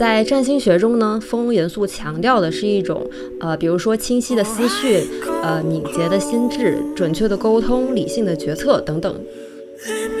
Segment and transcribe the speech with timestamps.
[0.00, 3.06] 在占星学中呢，风元素强调的是一种
[3.38, 5.06] 呃，比如说清晰的思绪，
[5.42, 9.14] 呃，敏捷的心智，准确的沟通，理性的决策等等。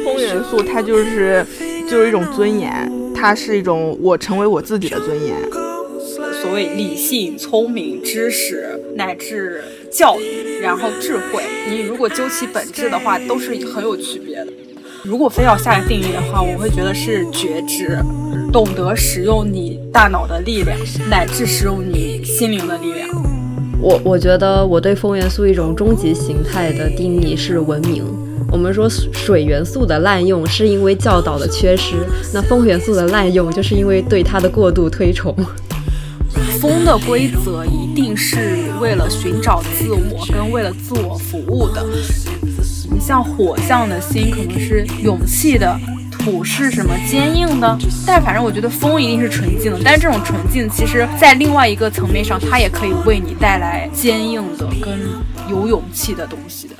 [0.04, 1.42] 风元素它就是
[1.88, 5.34] 就是一种尊严，它是一种我成为我自己的尊严。
[6.42, 14.48] 所谓理性、聪明、知识乃至教育，然后智慧，你如果究其本质的话，都是很有区别的。
[15.02, 17.98] 如果非要下个定义的话，我会觉得是觉知，
[18.52, 20.76] 懂得使用你大脑的力量，
[21.08, 23.08] 乃至使用你心灵的力量。
[23.80, 28.04] 我我觉得我对风元素一种终极形态的定义是文明。
[28.50, 31.94] 我们说水元素的滥用是因为教导的缺失，
[32.34, 35.32] 那风元素的滥用就是因为对它的过度推崇。
[36.60, 41.86] 风的规则一定是为了寻找自我跟为了自我服务的。
[42.92, 45.78] 你像火象的心可能是勇气的，
[46.20, 49.80] 土是什么坚硬的，但反正我觉得风一定是纯净的。
[49.82, 54.98] 但是这种纯净，其实在另外一个层面上，它也可以为你带来坚硬的跟
[55.48, 56.74] 有勇气的东西的。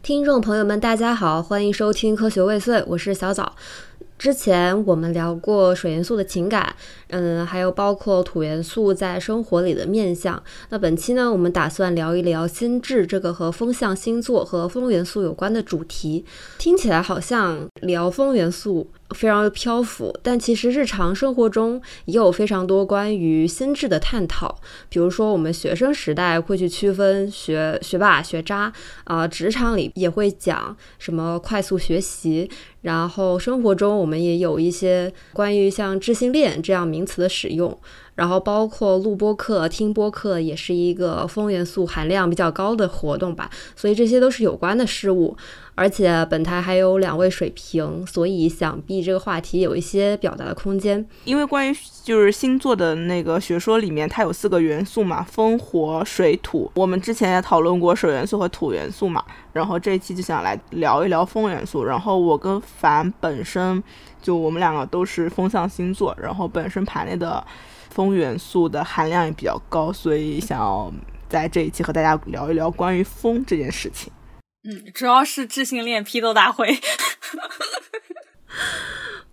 [0.00, 3.56] 听众朋友们，大家好，欢迎收听科学未遂，我是小枣。
[4.18, 6.74] 之前我们聊过水元素的情感，
[7.08, 10.42] 嗯，还有包括土元素在生活里的面相。
[10.70, 16.24] 那本期呢，我们打算聊一聊心智这个和风象星座和风元素有关的主题。
[16.58, 18.90] 听起来好像聊风元素。
[19.14, 24.60] 非常的漂浮，但其实日常生活中也有非常多关于心智的探讨。
[24.90, 28.70] 比如说，我们学生时代会去区分学学霸、学渣
[29.04, 32.50] 啊，职场里也会讲什么快速学习。
[32.82, 37.78] 然后生活中我们也有一些关于像智性恋这样名词的使用。
[38.18, 43.48] 然后包括录播课、听播课也是一个风元素含量比较高的活动吧。
[43.76, 45.36] 所以这些都是有关的事物。
[45.76, 51.06] 而且本台还有两位水平，所以想必这个话题有一些表达的空间。
[51.22, 56.68] 因为关于就是星座的那个学说里面，它有四个元素嘛，风、火、水、土。
[56.74, 61.84] 我们之前也讨论过水元素和土元素嘛，然后这一期就想来聊一聊风元素。
[61.84, 63.80] 然后我跟凡本身
[64.20, 67.46] 就我们两个都是风象星座，然后本身盘内的
[67.98, 70.88] 风元素的含量也比较高，所以想要
[71.28, 74.12] 在这一期和大家聊一聊关于风这件事情。
[74.62, 76.68] 嗯，主要是智性恋批斗大会。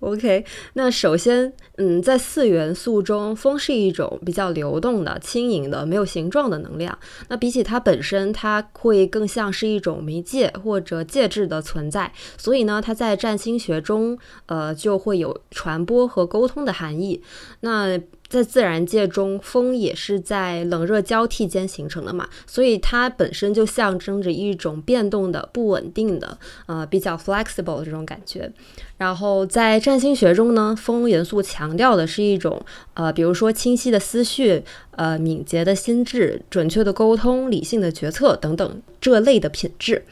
[0.02, 6.98] OK，那首先，嗯，在四元素中，风是一种比较流动的、轻盈的、没有形状的能量。
[7.30, 12.12] 那比起它本身，它会更像是一种媒介或者介质的存在。
[12.38, 17.24] 所以呢，它在占星学中，呃，就会有传播和沟通的含义。
[17.62, 17.98] 那
[18.28, 28.52] 在自然界中，风也是在冷热交替间形成的嘛，所以它本身就象征着一种变动的、不稳定的，呃，比较 flexible 这种感觉。
[28.98, 32.60] 然后在占星学中呢，风元素强调的是一种，
[32.96, 40.04] 呃，比如说清晰的思绪，呃，敏捷的心智，准确的沟通，理性的决策等等这类的品质。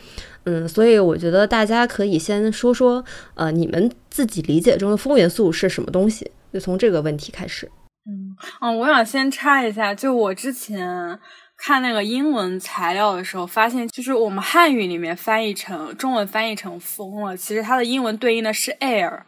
[0.45, 3.03] 嗯，所以我觉得大家可以先说说，
[3.33, 6.29] 呃，你们自己理解中的风元素是什么东西？
[6.53, 7.69] 就从这个问题开始。
[8.05, 11.17] 嗯，嗯，我想先插一下，就我之前
[11.57, 19.21] 看那个英文材料的时候，发现就是我们汉语里面翻译成中文翻译成风了，其实它的英文对应的是 air，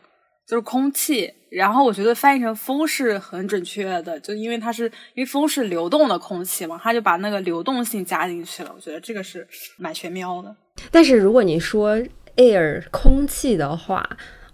[0.46, 1.34] 就是空气。
[1.52, 8.74] 然后我觉得翻译成风是很准确的，就因为它是因为风是流动的空气嘛，它就把那个流动性加进去了。
[8.76, 9.48] 我觉得这个是
[9.78, 10.54] 蛮玄妙的。
[10.92, 11.98] 但是如果你说
[12.36, 14.06] air 空气的话，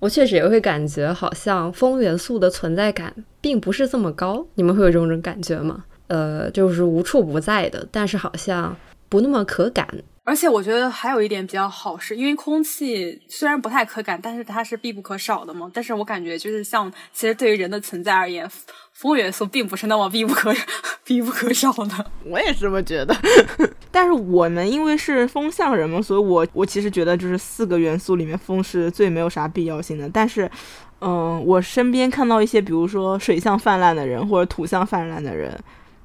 [0.01, 5.85] 我确实也会感觉好像风元素的存在感并不是这么高，你们会有这种感觉吗？
[6.07, 8.75] 呃，就是无处不在的，但是好像
[9.11, 9.85] 不那么可感。
[10.23, 15.69] 而且我觉得还有一点比较好，是因为空气虽然不太可感，但是它是必不可少的嘛。
[15.73, 18.49] 但是我感觉就是像，其实对于人的存在而言，
[18.93, 20.53] 风元素并不是那么必不可
[21.03, 22.05] 必不可少的。
[22.23, 23.13] 我也是这么觉得。
[23.91, 30.07] 但是我们因为是风象人嘛，所以我我其实觉得就是四个元素里面风是最没有啥必要性的。
[30.07, 30.49] 但是，
[31.01, 35.59] 嗯，我身边看到一些，比如说水象泛滥的人或者土象泛滥的人。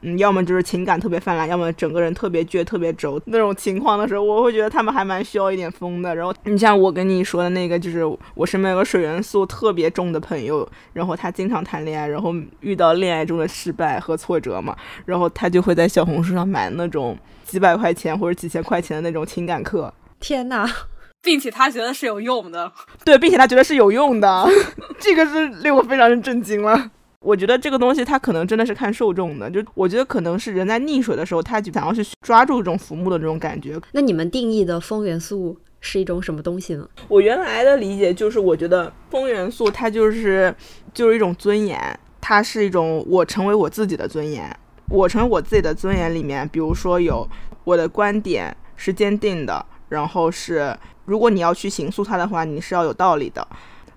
[0.08, 6.14] 嗯，要么就是情感特别泛滥，要么整个人特别倔、特别轴那种情况的时候，我会觉得他们还蛮需要一点风的。
[6.14, 8.05] 然后你像我跟你说的那个，就是
[8.37, 14.76] 我身边有个水元素特别重的朋友，然后他经常谈恋爱，然后遇到恋爱中的失败和挫折嘛，
[15.06, 19.93] 然后他就会在小红书上买那种几百块钱或者几千块钱的那种情感课。
[20.20, 20.64] 天呐，
[21.20, 22.70] 并且他觉得是有用的，
[23.05, 24.47] 对，并且他觉得是有用的，
[25.00, 26.93] 这个是令我非常震惊了。
[27.20, 33.78] 我觉得这个东西它可能真的是看受众的，就我觉得可能是人在溺水的时候，他就想要去抓住这种浮木的这种感觉。
[33.92, 36.88] 那你们定义的风元素是一种什么东西呢？
[37.08, 40.54] 我原来的理解就是，我觉得风元素它就是
[40.94, 41.78] 就是一种尊严。
[42.20, 44.54] 它是一种我成为我自己的尊严。
[44.88, 47.28] 我成为我自己的尊严里面，比如说有
[47.64, 53.46] 我的观点是坚定的，然后是如果你要去刑诉他的话，你是要有道理的。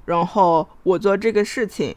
[0.05, 1.95] 然后我做这个事情，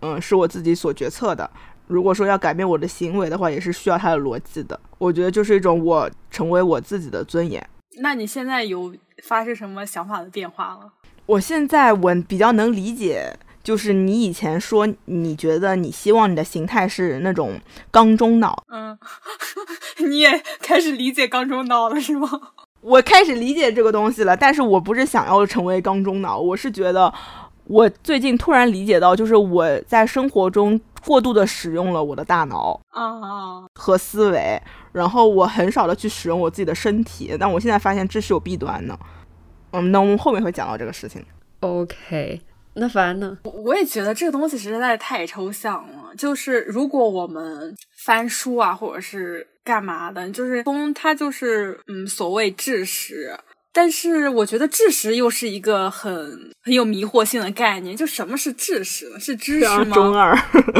[0.00, 1.48] 嗯，是我自己所决策的。
[1.86, 4.78] 如果说要改变我的行为的话，也是需要他的逻辑的。
[4.98, 7.66] 我觉得就是一种我成为我自己的尊严。
[8.00, 8.94] 那你现在有
[9.24, 10.92] 发生什么想法的变化了？
[11.26, 17.60] 我现在我比较能理解，就是你以前说你觉得你希望你的形态是那种
[17.90, 18.96] 缸中脑，嗯，
[20.08, 22.28] 你也开始理解缸中脑了是吗？
[22.80, 27.12] 我开始理解这个东西了，但是我不是想要成为缸中脑，我是觉得
[27.70, 38.98] 我最近突然理解到，就是我在生活中过度的使用了我的大脑啊和思维，然后我很少的去使用我自己的身体，但我现在发现这是有弊端的。
[39.70, 41.24] 嗯，那我们后面会讲到这个事情。
[41.60, 42.40] OK，
[42.74, 43.38] 那凡呢？
[43.44, 46.12] 我也觉得这个东西实在是太抽象了。
[46.18, 47.72] 就是如果我们
[48.04, 53.38] 翻书啊，或者是干嘛的，就是风它就是嗯，所谓知识。
[53.72, 57.96] 但是我觉得知识又是一个很很有迷惑性的概念。
[57.96, 59.20] 就什么是知识呢？
[59.20, 59.94] 是知识吗？
[59.94, 60.36] 中二。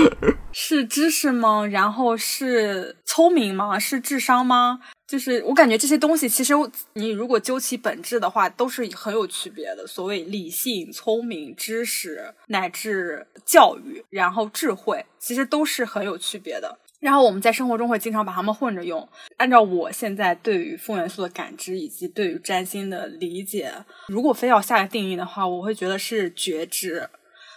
[0.52, 1.64] 是知识吗？
[1.66, 3.78] 然后是聪明吗？
[3.78, 4.80] 是智商吗？
[5.06, 6.52] 就是我感觉这些东西，其实
[6.94, 9.86] 你如果究其本质的话，都是很有区别的。
[9.86, 16.78] 所谓理性、聪明、知识，乃至教育，然后智慧，其实都是很有区别的。
[17.00, 19.08] 然后我们在生活中会经常把它们混着用。
[19.38, 23.72] 按照我现在对于风元素的感知以及对于占星的理解，
[24.08, 27.08] 如果非要下个定义的话，我会觉得是觉知。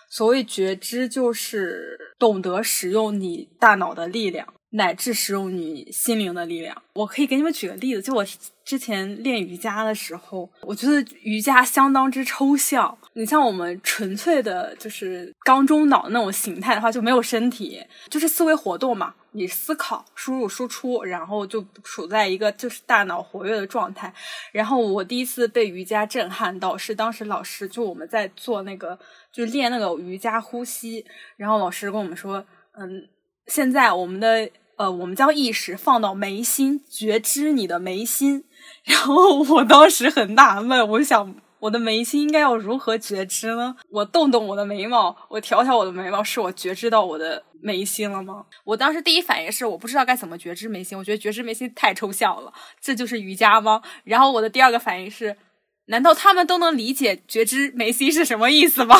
[0.09, 4.47] 所谓觉知，就是懂得使用你大脑的力量。
[4.75, 8.01] 乃至使用你心灵的力量，我可以给你们举个例子。
[8.01, 8.25] 就我
[8.65, 12.97] 之前练瑜伽的时候，我觉得瑜伽相当之抽象。
[13.13, 17.79] 你像我们纯粹的，就是缸中脑那种形态的话，就没有身体，
[18.09, 19.13] 就是思维活动嘛。
[19.33, 24.11] 你思考、输入、输出，然后就处在一个就是大脑活跃的状态。
[24.51, 28.97] 然后我第一次被瑜伽震撼到，是当时老师就我们在做那个，
[29.31, 31.05] 就练那个瑜伽呼吸，
[31.37, 32.43] 然后老师跟我们说，
[32.75, 33.07] 嗯，
[33.45, 34.49] 现在我们的。
[34.77, 38.45] 呃，我们将意识放到眉心，觉知你的眉心。
[38.83, 43.75] 然后我当时很纳闷，我想我的眉心应该要如何觉知呢？
[43.89, 48.45] 我动动我的眉毛，我调调我的眉毛，是我觉知到我的眉心了吗？
[48.63, 53.81] 我当时第一反应是我不知道该怎么觉知眉心，我觉得觉知眉心太抽象了，这就是瑜伽吗？
[54.03, 55.37] 然后我的第二个反应是，
[55.85, 58.97] 难道他们都能理解觉知眉心是什么意思吗？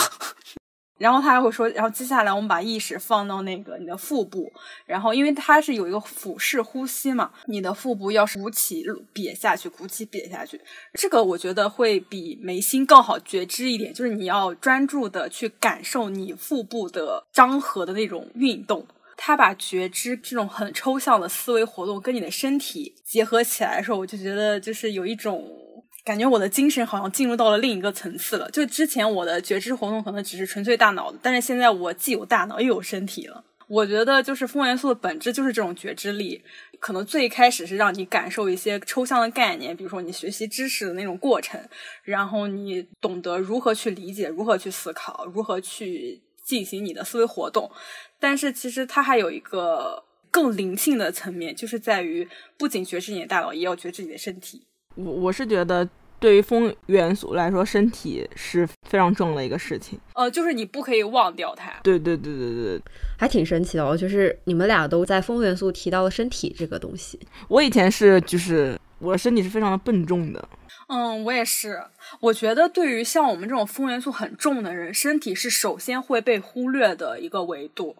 [1.04, 4.50] 然后他还会说，然后接下来我们把意识放到那个你的腹部，
[4.86, 10.58] 然后因为它是有一个腹式呼吸嘛，你的腹部要是鼓起瘪下去，鼓起瘪下去，
[10.94, 18.88] 这个我觉得会比眉心更好觉知一点，就是你要专注的去感受你腹部的张合的那种运动。
[19.18, 25.44] 他把觉知这种很抽象的思维活动跟你的身体结合起来的时候，我就觉得就是有一种。
[26.04, 28.50] 感觉我的精神好像进入到了另一个层次了。
[28.52, 33.44] 就之前我的觉知活动可能只是纯粹大脑的，但是现在我既有大脑又有身体了。
[33.70, 36.44] 我觉得就是风元素的本质就是这种觉知力，
[36.80, 41.60] 可能最开始是让你感受一些抽象的概念，比如说你学习知识的那种过程，
[42.04, 47.72] 然后你懂得如何去理解、如何去思考、如何去进行你的思维活动。
[48.20, 54.68] 但是其实它还有一个更灵性的层面，就是在于不仅觉知你的大脑，也要觉知你的身体。
[54.96, 55.88] 我我是觉得，
[56.20, 60.00] 对于风元素来说，身体是非常重的一个事情。
[60.14, 61.72] 呃，就是你不可以忘掉它。
[61.84, 62.82] 对对对对对，
[63.18, 63.98] 还挺神奇的哦。
[63.98, 67.20] 就是你们俩都在风元素提到了身体这个东西。
[67.48, 70.50] 我以前是，就是我的身体是非常的笨重的。
[70.88, 71.82] 嗯，我也是。
[72.20, 77.96] 我觉得对于像我们这种风元素很重的人，身体是首先会被忽略的一个维度。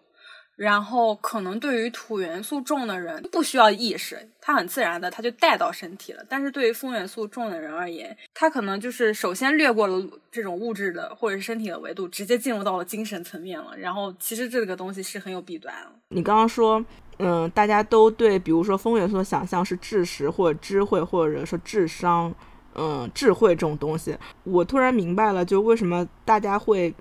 [0.56, 6.24] 然后可能对于土元素重的人不需要意识，他很自然的他就带到身体了。
[6.28, 13.76] 但是对于风元素重的人而言，他可能就是首先略过了这种物质的或者是身体的维度，直接进入到了精神层面了。
[13.76, 15.74] 然后其实这个东西是很有弊端。
[16.08, 16.84] 你刚刚说，
[17.18, 22.32] 嗯，大家都对，比如说风元素的想象是智识或者智慧或者说智商，
[22.76, 26.94] 嗯，智慧这种东西，我突然明白了，就为什么大家会。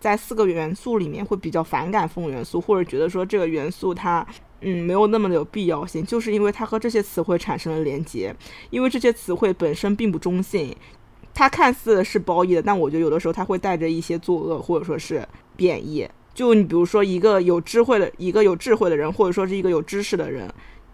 [0.00, 4.26] 在四个元素里面会比较反感风元素，或者觉得说这个元素它
[4.60, 8.34] 嗯没有那么的有必要性，就是因为它和这些词汇产生了连接，
[8.70, 10.76] 因为这些词汇本身并不中性，
[11.34, 15.26] 它看似是褒义的，但我觉得有的时候它会带着一些作恶或者说是
[15.56, 16.08] 贬义。
[16.34, 20.48] 就你比如说一个有智慧的一个有智慧的人，或者说是一个有知识的人，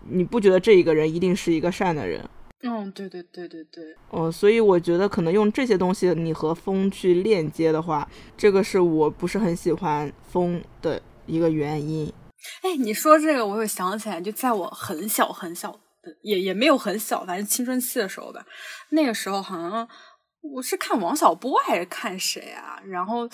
[0.08, 2.26] 你不觉得这一个人一定是一个善的人？
[2.66, 12.10] 嗯，对对对对对，哦，所以我觉得可能用这些东西你和风去链接的话，这个是我不是很喜欢风的一个原因。
[12.62, 15.70] 哎，你说这个，我又想起来，就在我很小很小
[16.02, 18.44] 的，也也没有很小，反正青春期的时候吧。
[18.90, 19.86] 那个时候好像
[20.40, 22.80] 我是看王小波还是看谁啊？
[22.86, 23.28] 然后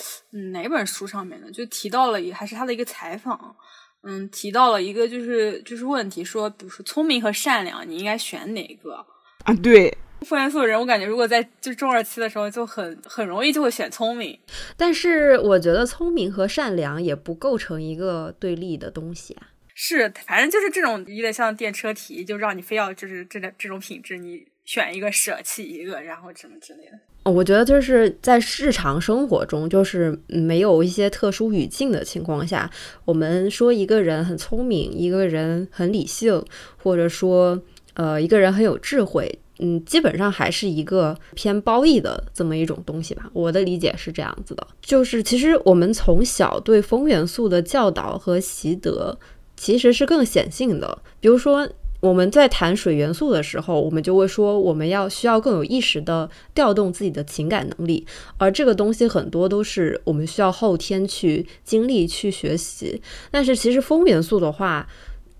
[0.52, 3.54] 哪本书上面的就提到了，还是他的一个采访，
[4.02, 9.04] 嗯，提到了一个就是就是问题，说比如说聪明和善良，你应该选哪个
[9.44, 9.54] 啊？
[9.54, 9.96] 对。
[10.26, 14.38] 复元素人，我感觉如果在就中二期的时候，就很很容易就会选聪明。
[14.76, 19.48] 但是我觉得聪明和善良也不构成一个对立的东西啊。
[19.74, 26.98] 是，反正就是这种有点像电车题，就让你非要就是这这种品质，你选一个舍弃一个，然后什么之类的。
[27.30, 32.70] 我觉得就是在日常生活中，就是没有一些特殊语境的情况下，
[33.06, 36.44] 我们说一个人很聪明，一个人很理性，
[36.76, 37.62] 或者说
[37.94, 39.38] 呃一个人很有智慧。
[39.62, 43.28] 嗯，基本上还是一个偏褒义的这么一种东西吧。
[43.34, 49.18] 我的理解是这样子的，就是其实我们从小对风元素的教导和习得
[49.58, 51.02] 其实是更显性的。
[51.20, 51.68] 比如说
[52.00, 58.06] 我们在谈水元素的时候，我们就会说我们要需要更有意识的调动自己的情感能力，
[58.38, 63.02] 而这个东西很多都是我们需要后天去经历去学习。
[63.30, 64.88] 但是其实风元素的话，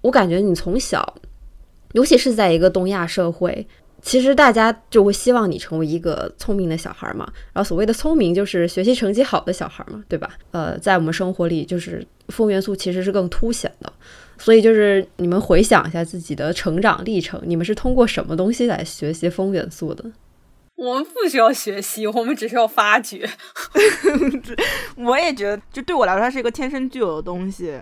[0.02, 1.14] 我感觉你从小，
[1.92, 3.66] 尤其是在一个东亚社会。
[4.02, 10.30] 其实大家就会希望你成为一个聪明的小孩嘛，然后所谓的聪明就是学习成绩好的小孩嘛，对吧？
[10.52, 13.92] 呃，在我们生活里，就是风元素其实是更凸显的。
[14.38, 20.10] 所以就是你们回想一下自己的成长历程，你们是通过什么东西来学习风元素的？
[20.76, 23.28] 我们不需要学习，我们只需要发掘。
[24.96, 27.78] 我也觉得，就对我来说，它是一个天生具有的东西。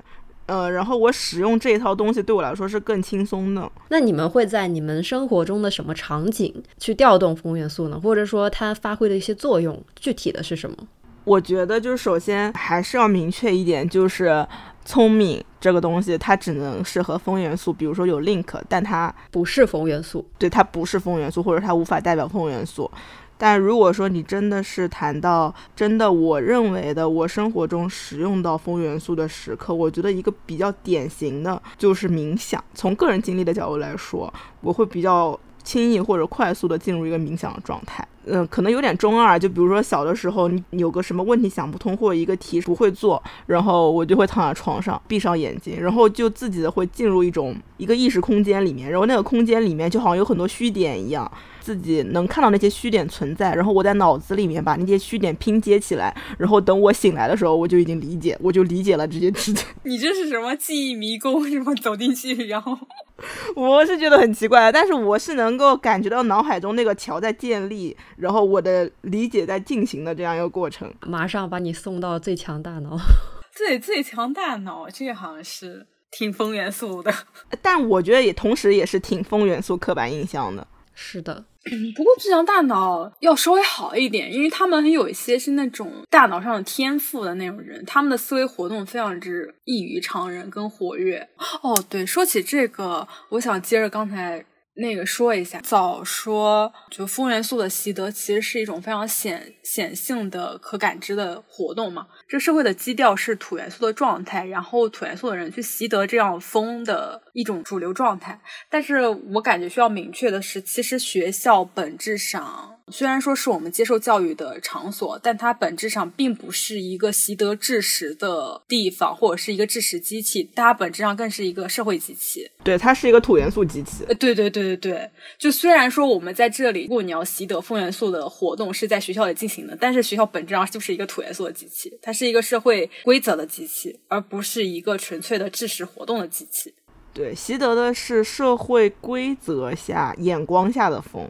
[0.48, 3.70] 呃，然后我使用这一套东西对我来说是更轻松的。
[3.90, 8.00] 那你们会在你们生活中的什么场景去调动风元素呢？
[8.02, 10.76] 或者说它发挥的一些作用，具体的是什么？
[11.24, 14.46] 我觉得就是首先还是要明确一点，就是
[14.86, 22.90] 聪明这个东西它只能适合风元素，比如说有 link，但它不是风元素，对，它不是风元素，或者它无法代表风元素。
[23.38, 32.62] 但如果说你真的是谈到真的，我认为的我生活中使用到风元素的时刻，我觉得一个比较典型的就是冥想。
[32.75, 38.06] 从个人经历的角度来说，我会比较轻易或者快速的进入一个冥想的状态。
[38.30, 51.30] 嗯，可能有点中二，就比如说小的时候，你有个什么问题想不通，或者一个题不会做，然后我就会躺在床上，闭上眼睛，然后就自己的会进入一种一个意识空间里面，然后那个空间里面就好像有很多虚点一样。
[51.60, 59.66] 自己能看到那些虚点存在，然后我在脑子里面把那些虚点拼接起来，然后等我醒来的时候，我就已经理解，我就理解了这些事情。
[59.84, 61.46] 你这是什么记忆迷宫？
[61.46, 62.78] 什么走进去，然后
[63.56, 70.92] 我是觉得很奇怪，但是我是能够感觉到脑海中那个桥在建立，然后我的理解在进行的这样一个过程。
[71.02, 72.96] 马上把你送到最强大脑。
[73.50, 77.12] 最最强大脑，这好像是挺风元素的，
[77.60, 80.64] 但我觉得也同时也是挺风元素刻板印象的。
[80.94, 81.44] 是的。
[81.96, 91.28] 不过最强大脑要稍微好一点，因为他们有一些是那种大脑上的天赋的那种人，他们的思维活动非常之异于常人，跟活跃。
[91.62, 94.44] 哦，对，说起这个，我想接着刚才。
[94.80, 102.06] 那个说一下，早说就风元素的习得其实是一种非常显显性的可感知的活动嘛。
[102.28, 108.40] 这社会的基调是土元素的状态，然后土元素的人去习得这样风的一种主流状态。
[108.70, 112.77] 但是我感觉需要明确的是，其实学校本质上。
[112.90, 120.49] 虽然说是我们接受教育的场所，但它本质上并不是一个习得知识的地方，或者是一个知识机器。
[120.54, 122.50] 它本质上更是一个社会机器。
[122.64, 124.04] 对，它是一个土元素机器。
[124.09, 125.11] 呃，对对对对对。
[125.38, 136.75] 就虽然说我们在这里，如果你要习得风元素的活动是在学校里进行的，但是学校本质上就是一个土元素的机器，它是一个社会规则的机器，而不是一个纯粹的知识活动的机器。
[137.14, 141.28] 对，习得的是社会规则下眼光下的风。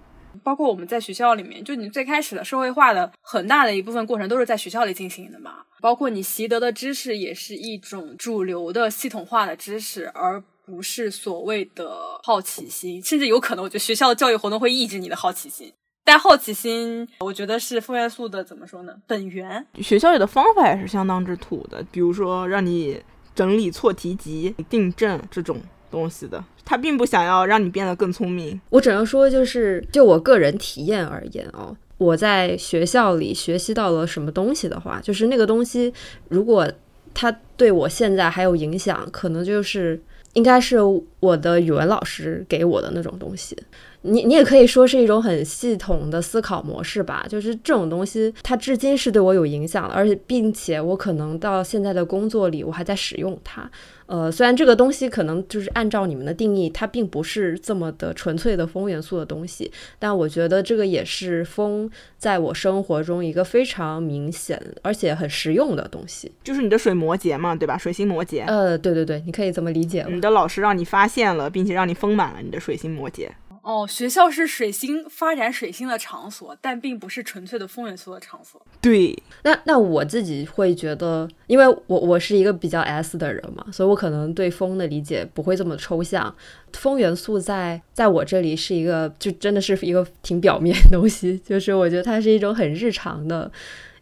[0.48, 5.56] 包括我们在学校里面，就你最开始的社会化的很大的一部分过程都是在学校里进行的嘛。
[5.82, 11.90] 包括你习得的知识也是一种主流的系统化的知识，而不是所谓的
[12.22, 13.02] 好奇心。
[13.02, 15.70] 甚至有可能，我觉得学校的教育活动会抑制你的好奇心。
[16.02, 18.94] 但好奇心，我觉得是复元素的怎么说呢？
[19.06, 19.66] 本源。
[19.82, 22.98] 学校里的方法也是相当之土的，比如说让你
[23.34, 25.60] 整理错题集、订正这种。
[25.90, 28.60] 东西的，他并不想要让你变得更聪明。
[28.70, 35.92] 我只能说，就是就我个人体验而言哦，我在学校里学习到了什么东西的话，就是那个东西，
[36.28, 36.70] 如果
[37.14, 40.00] 它对我现在还有影响，可能就是
[40.34, 40.78] 应该是
[41.20, 43.56] 我的语文老师给我的那种东西。
[44.02, 47.26] 你你也可以说是一种很系统的思考模式吧。
[47.28, 53.68] 就是这种东西，它至今是对我有影响的，而且并且我可能到现在的工作里，我还在使用它。
[54.08, 66.32] 呃，虽然这个东西可能就是按照你们的定义，它并不是这么的纯粹的风元素的东西，但我觉得这个也是风在我生活中一个非常明显而且很实用的东西。
[66.42, 67.76] 就是你的水摩羯嘛，对吧？
[67.76, 68.44] 水星摩羯。
[68.46, 70.06] 呃，对对对，你可以这么理解。
[70.08, 73.28] 你的老师让你发现了，并且让你丰满了你的水星摩羯。
[73.62, 78.60] 哦，学校是水星发展水星的场所，但并不是纯粹的风元素的场所。
[78.80, 86.34] 对，那那我自己会觉得，因为我我是一个比较 S 的人嘛，所以我可能对风的理解不会这么抽象。
[86.72, 93.50] 风元素在在我这里是一个，就真的是一个挺表面的东西， 就是我觉得它是一种很日常的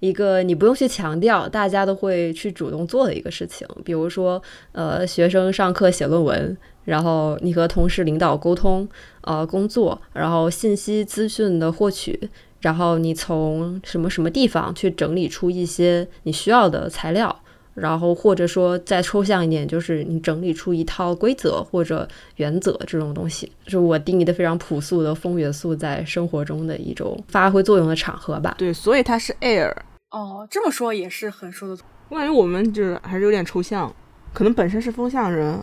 [0.00, 3.66] 一个，你不用去强调，大家都会去主动做的一个事情。
[3.84, 6.56] 比如说，呃，学生上课写论文。
[6.86, 8.88] 然后你和同事、领导沟通，
[9.20, 17.42] 呃，工作，然后信息资讯的获取，然后你从什么什么地方去整理出一些你需要的材料，
[17.74, 28.54] 然后或者说再抽象一点，就是你整理出一套规则或者原则这种东西，是我定义的非常朴素的风元素在生活中的一种发挥作用的场合吧。
[28.56, 29.74] 对，所以它是 air。
[30.12, 31.84] 哦，这么说也是很说得通。
[32.08, 33.92] 我感觉我们就是还是有点抽象。
[34.32, 35.58] 可能本身是风象人，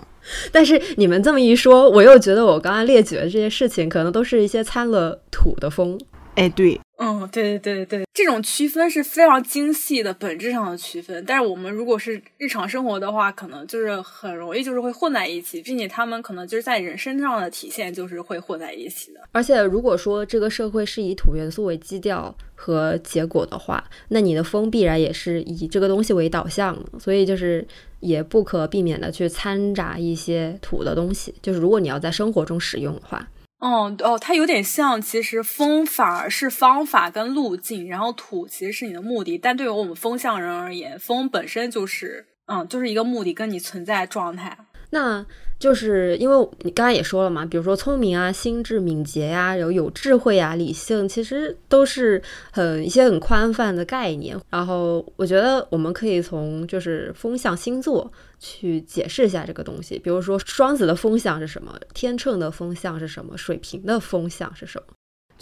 [0.51, 6.00] 但是你们这么一说，我又觉得我刚刚列举的这些事情，可能都是一些掺了土的风。
[6.36, 11.22] 哎，对，嗯，对对对对，这种区分是非常精细的，本质上的区分。
[11.27, 19.19] 但是我们如果是日常生活的话，可能就是很容易就是会混在一起，并且他们可能就是在人身上的体现就是会混在一起的。
[19.33, 27.67] 而且如果说这个社会是以土元素为基调和结果的话，那你的风必然也是以这个东西为导向的，所以就是
[28.00, 31.36] 也不可避免的去掺杂一些土的东西。
[31.41, 33.27] 就是如果你要在生活中使用的话。
[33.63, 39.38] 哦哦，它有点像，其实风反而是方法跟路径，然后土其实是你的目的。
[39.38, 44.57] 但对于我们风象人而言，风本身就是，嗯，就是一个目的跟你存在状态。
[44.90, 45.25] 那
[45.57, 54.38] 就是因为你刚才也说了嘛，比如说聪明啊、心智敏捷呀、有有智慧啊、理性，其实都是很一些很宽泛的概念。
[54.50, 58.11] 然后我觉得我们可以从就是风象星座
[58.44, 64.94] 去解释一下这个东西，比如说双子的风向是什么，天秤的风向是什么，水瓶的风向是什么。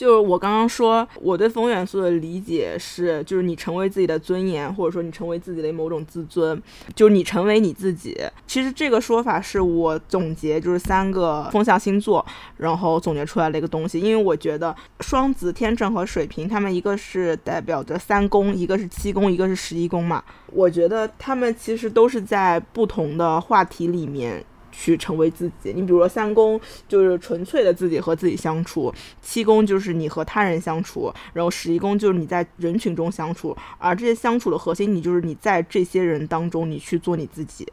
[0.02, 6.60] 就是我刚刚说，我对风元素的理解是，就是你成为自己的尊严，或者说你成为自己的某种自尊，
[6.96, 8.18] 就是你成为你自己。
[8.48, 12.26] 其实这个说法是我总结，就是三个风象星座，
[12.58, 14.00] 然后总结出来的一个东西。
[14.00, 20.24] 因为我觉得双子、天秤和水瓶，他们一个是代表着三宫，一个是七宫，一个是十一宫嘛。
[20.48, 24.44] 我觉得他们其实都是在不同的话题里面。
[24.72, 37.68] 去成为自己，你比如说三宫就是纯粹的自己和自己相处，七宫就是你和他人相处，然后十一宫就是你在人群中相处，而这些相处的核心，你就是你在这些人当中，你去做你自己，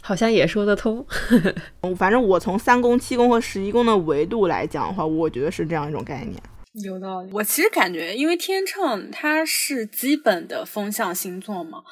[0.00, 1.04] 好像也说得通。
[1.96, 6.34] 反正我从三宫、七宫和十一宫的维度来讲的话，我觉得是这样一种概念。
[6.82, 7.30] 有道理。
[7.32, 11.82] 我其实感觉，因为天秤它是基本的风象星座嘛。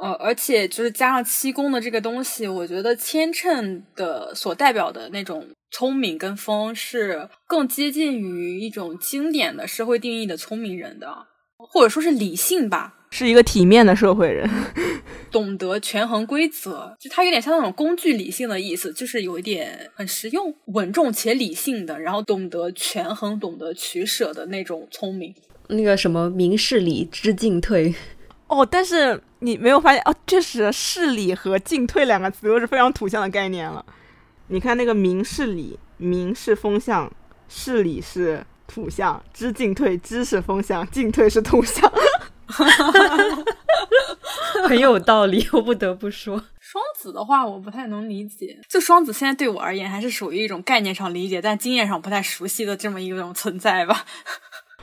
[0.00, 11.26] 呃，而且就是加上七宫的这个东西，我觉得天秤的所代表的那种聪明跟风是更接近于一种经典的社会定义的聪明人的，
[11.58, 14.48] 或者说是理性吧，是一个体面的社会人，
[15.30, 25.34] 懂得权衡规则，就它有点像那种工具理性的意思，就是有一点很实用、稳重且理性的，然后懂得权衡、懂得取舍的那种聪明。
[25.68, 27.94] 那个什么明事理，知进退。
[28.50, 33.84] 哦，但是你没有发现哦，确实“势理”和“进退”两个词都是非常土象的概念了。
[34.48, 37.10] 你看那个“明事理”，“明”是风象
[37.48, 41.90] ，“事理”是土象，“知进退”“知”是风象，“进退”是土象，
[44.66, 46.44] 很有道理，我不得不说。
[46.58, 48.60] 双子的话，我不太能理解。
[48.68, 54.04] 就双子现在对我而言，还是属于一种概念上理解，但经验上不太熟悉的这么一种存在吧。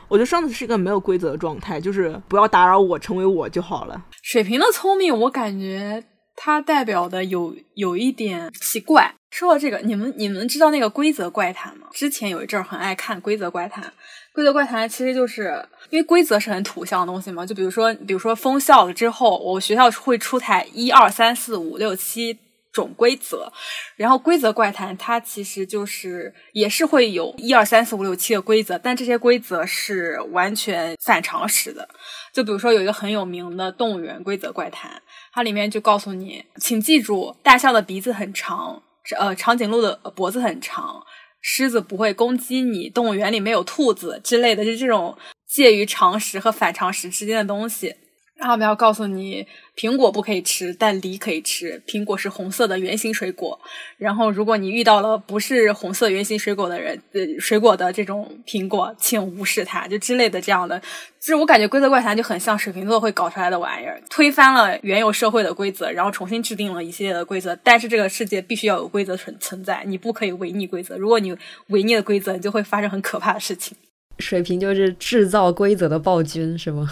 [0.07, 4.01] 我觉得双子是一个没有规则的状态，就是不要打扰我，成为我就好了。
[4.21, 6.03] 水瓶的聪明，我感觉
[6.35, 9.13] 它代表的有有一点奇怪。
[9.29, 11.87] 说到这个，你们你们知道那个规则怪谈吗？
[11.91, 13.91] 之前有一阵儿很爱看规则怪谈。
[14.33, 22.37] 规则怪谈其实就是因为规则是很土象的东西嘛，就比如说，比如说封校了之后，我学校会出台一二三四五六七。
[22.77, 23.51] 种规则，
[23.95, 31.87] 然后规则怪谈它其实就是也是会有一二三四五六七的规则，但这些规则是完全反常识的。
[32.33, 35.01] 就比如说有一个很有名的动物园规则怪谈，
[35.33, 38.81] 它里面就告诉你，请记住，大象的鼻子很长，
[39.17, 41.03] 呃，长颈鹿的脖子很长，
[41.41, 47.95] 狮子不会攻击你，动物园里没有兔子之类的，就这种介于常识和反常识之间的东西。
[48.37, 49.45] 然后我们要告诉你，
[49.75, 51.81] 苹果不可以吃，但梨可以吃。
[51.87, 53.59] 苹果是红色的圆形水果。
[53.97, 60.79] 然后，如果你遇到了不是红色圆形水果的人，呃，水果的这种苹果，请无视它，就之类的这样的。
[61.19, 67.55] 就是我感觉规则怪谈就很像水瓶座会搞出来的玩意儿，推翻了原有社会的规则，然后重新制定了一系列的规则。
[67.63, 70.95] 但是这个世界必须要有规则存存在，你不可以违逆规则。
[70.95, 71.35] 如果你
[71.69, 73.75] 违逆了规则，你就会发生很可怕的事情。
[74.19, 76.87] 水瓶就是制造规则的暴君，是吗？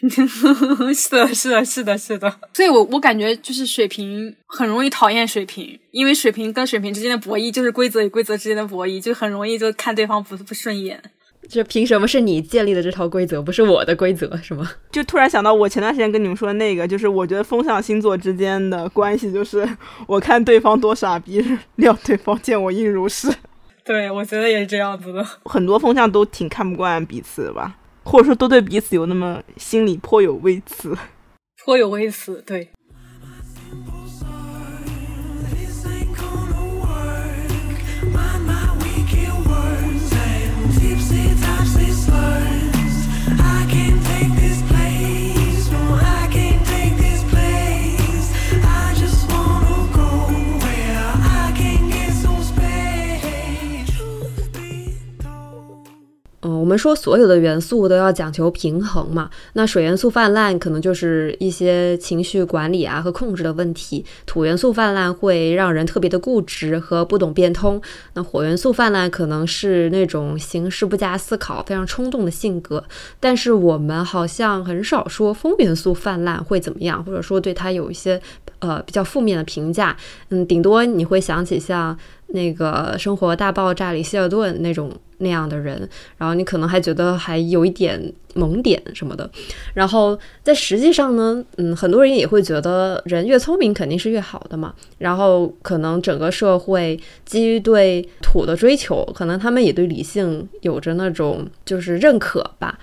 [0.94, 11.02] 是的，是的，是的，是的，所以，我我感觉就是水瓶很容易讨厌水瓶，因为水瓶跟水瓶之间的博弈就是规则与规则之间的博弈，就很容易就看对方不不顺眼。
[11.48, 14.70] 就凭什么是你建立的这套规则，不是我的规则，是吗？
[14.92, 19.66] 就突然想到我前段时间跟你们说的那个，就是我觉得风象星座之间的关系，就是
[20.06, 21.42] 我看对方多傻逼，
[21.76, 23.32] 料对方见我应如是。
[23.84, 25.26] 对，我觉得也是这样子的。
[25.44, 27.74] 很多风象都挺看不惯彼此的吧。
[28.08, 30.96] 或者说都对彼此有那么心里颇有微词，
[31.62, 32.70] 颇有微词，对。
[56.68, 59.30] 我们说所有的元素都要讲求平衡嘛。
[59.54, 67.80] 那水元素泛滥可能就是一些情绪管理啊和控制的问题；土元素泛滥会让人特别的固执和不懂变通；
[68.12, 72.84] 那火元素泛滥可能是那种行事不加思考、非常冲动的性格。
[73.18, 78.20] 但是我们好像很少说风元素泛滥会怎么样，或者说对它有一些
[78.58, 79.96] 呃比较负面的评价。
[80.28, 81.98] 嗯，顶多你会想起像。
[82.28, 89.28] 那个《生活大爆炸》里希尔顿那种那样的人，然后你可能还觉得还有一点萌点什么的，
[89.74, 102.78] 然后在实际上呢，嗯，很多人也会觉得人越聪明肯定是越好的嘛，然后可能整个社会基于对土的追求，可能他们也对理性有着那种就是认可吧。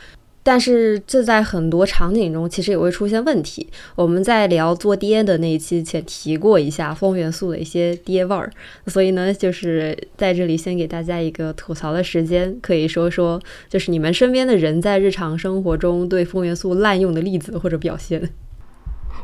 [0.47, 3.67] 但是这在很多场景中其实也会出现问题。
[3.95, 8.51] 我们在聊做爹的那一期前提过一下风元素的一些爹味儿，
[8.85, 18.29] 所以呢，就是在这里先给大家一个吐槽的时间，可以说说就是你们身边的人在日常生活中对风元素滥用的例子或者表现。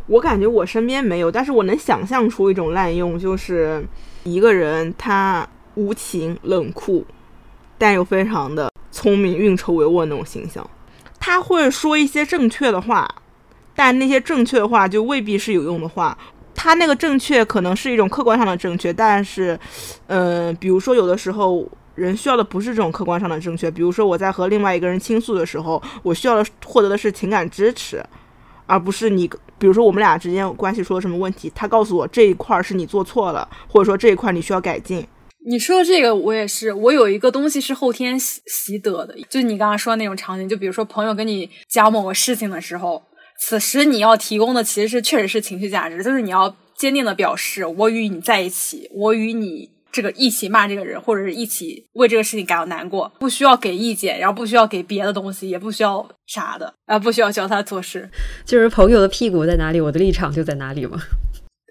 [0.08, 3.86] 我感觉我身边没有，但是我能想象出一种滥用，就是
[4.24, 7.06] 一个人他无情冷酷，
[7.78, 10.68] 但又非常的聪明、运筹帷幄那种形象。
[11.22, 13.08] 他会说一些正确的话，
[13.74, 16.18] 但那些正确的话就未必是有用的话。
[16.54, 19.58] 他那个正确可能是一种客观上的正确，但是，
[20.08, 23.72] 呃，比如说有的时候人需要的不是这种客观上的正确。
[23.72, 28.04] 比如说我在和另外一个人倾诉的时候，我需要的获得的是情感支持，
[28.66, 29.30] 而不是你。
[29.58, 35.08] 比如说我们俩之间关系出了什么问题，他告诉我这一块是你做错了，或者说这一块你需要改进。
[35.46, 36.72] 你说的这个，我也是。
[36.72, 40.48] 我有一个东西是后天习习得的，就是你刚刚说的那种场景。
[40.48, 43.02] 就比如说，朋友跟你讲某个事情的时候，
[43.40, 58.08] 此时你要提供的其实是确实是情绪价值，就是你要坚定的表示我与你在一起，我与你这个一起骂这个人，或者是一起为这个事情感到难过，不需要给意见，然后不需要给别的东西，也不需要啥的，啊，不需要教他做事，
[58.46, 61.00] 就是朋友的屁股在哪里，我的立场就在哪里嘛。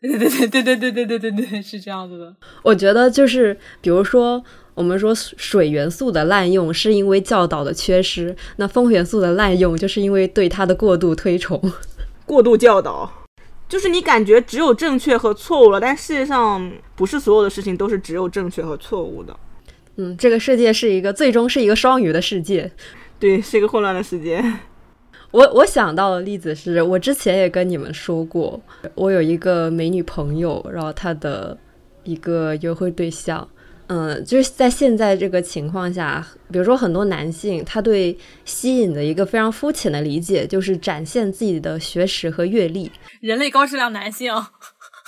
[0.00, 2.34] 对对对对对对对对对对，是这样子的。
[2.62, 4.42] 我觉得就是，比如说，
[4.74, 11.60] 我们说水元素的滥用是因为教导的缺失，那风元素的滥用就是因为对它的过度推崇、
[12.24, 13.12] 过度教导。
[13.68, 19.36] 就是你感觉只有正确和错误了，但事实上不是所有的事情都是只有正确和错误的。
[19.96, 22.72] 嗯，这个世界是一个最终是一个双鱼的世界，
[23.18, 24.42] 对，是一个混乱的世界。
[25.31, 28.61] 我我想到的例子是我之前也跟你们说过，
[28.95, 31.57] 我有一个美女朋友，然后她的
[32.05, 33.49] 一个约会对象，
[33.87, 42.90] 嗯，就是在现在这个情况下，比如说很多男性，他对吸引的一个非常肤浅的理解就是展现自己的学识和阅历，
[43.21, 44.35] 人类高质量男性，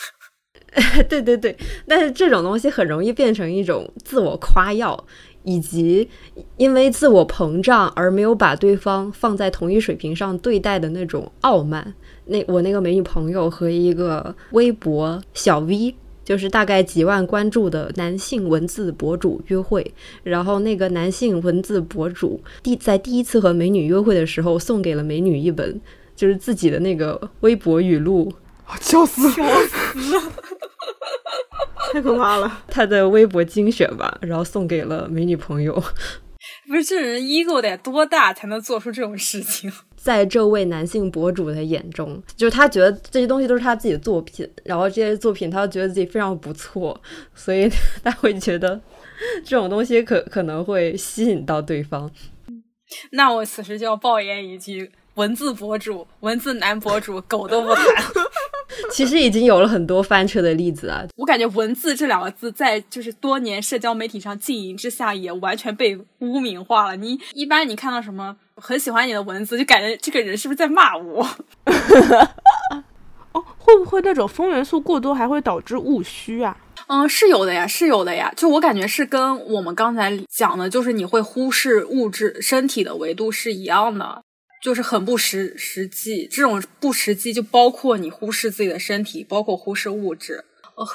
[1.08, 1.56] 对对对，
[1.86, 5.04] 但是这种东西很容易变成一种自我夸耀。
[5.44, 6.08] 以及
[6.56, 11.94] 因为自我膨胀而没有把对方放在同一水平上对待的那种傲慢。
[12.26, 25.80] 那我那个美女朋友和一个微博小 V，就是大概几万关注的男性文字博主约会，然后那个男性文字博主第在第一次和美女约会的时候，送给了美女一本
[26.14, 28.32] 就是自己的那个微博语录，
[28.80, 30.22] 笑死，笑死了。
[31.92, 32.60] 太可怕了。
[32.68, 35.74] 他的微博精选吧，然后送给了美女朋友。
[36.66, 39.70] 不是这人 ego 得多大才能做出这种事情？
[39.96, 47.00] 在这位男性博主的眼中，就是他觉得这些东西都是他自己的作品，然后这些作品他觉得自己非常不错，
[47.34, 47.70] 所以
[48.02, 48.80] 他会觉得
[49.44, 52.10] 这种东西可可能会吸引到对方。
[53.12, 57.84] 那我此时就要爆言一句：文字博主、文字男博主，狗都不谈。
[58.94, 61.02] 其实已经有了很多翻车的例子啊！
[61.16, 66.96] 我感觉“文字”这两个字在就是多年社交媒体上经营之下，也完全被污名化了。
[66.96, 71.26] 你一般你看到什么很喜欢你的文字，就感觉这个人是不是在骂我？
[73.32, 76.54] 哦，会不会那种风元素过多还会导致误虚啊？
[76.88, 78.30] 嗯，是有的呀，是有的呀。
[78.36, 84.22] 就我感觉是跟我们刚才讲的，就是你会忽视物质身体的维度是一样的。
[84.62, 90.44] 就是很不实实际，这种不实际就包括你忽视自己的身体，包括忽视物质，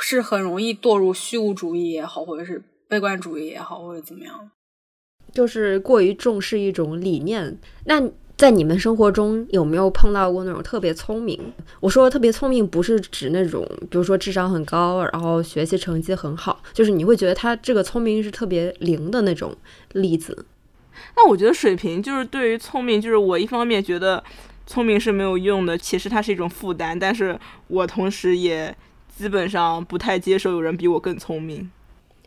[0.01, 4.49] 是很容易堕入虚无主义也好，或者是悲观主义也好，或者怎么样，
[5.33, 7.57] 就是过于重视一种理念。
[7.83, 8.01] 那
[8.37, 11.37] 在你们生活中有没有碰到过那种特别聪明？
[11.81, 19.53] 我说特别聪明，不是指那种，比如说智商很高，然后学习成绩很好，就是你会觉得他这个聪明是特别灵的那种
[19.91, 20.45] 例子。
[21.15, 24.23] 那我觉得水平就是对于聪明，就是我一方面觉得
[24.65, 28.75] 聪明是没有用的，其实它是一种负担，但是我同时也
[29.15, 31.69] 基本上不太接受有人比我更聪明，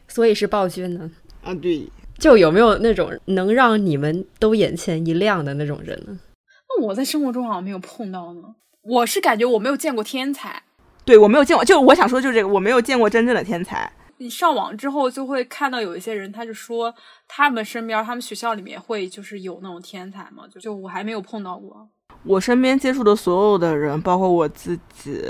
[0.08, 1.10] 所以是暴君呢？
[1.42, 6.18] 啊，对，就有没有那种能让你们都眼前一亮的那种人呢？
[6.68, 8.42] 那我在生活中好像没有碰到呢，
[8.82, 10.62] 我是感觉我没有见过天才，
[11.04, 13.90] 对我没有见过，就我想说就是这个，我没有见过真正的天才。
[14.20, 16.94] 你上网之后就会看到有一些人，他就说
[17.26, 21.88] 他们身边、他们学校里面会就是有那种天才嘛，就就我还没有碰到过。
[22.24, 25.22] 我身边接触的所有的人，包括我自己，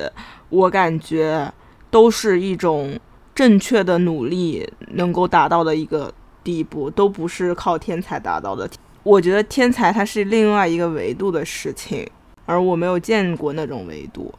[0.48, 1.48] 我感觉
[1.88, 2.98] 都是一种
[3.33, 8.68] 正确的努力能够达到的一个地步，都不是靠天才达到的。
[9.05, 12.05] 我觉得天才它是另外一个维度的事情，
[12.44, 14.35] 而我没有见过那种维度。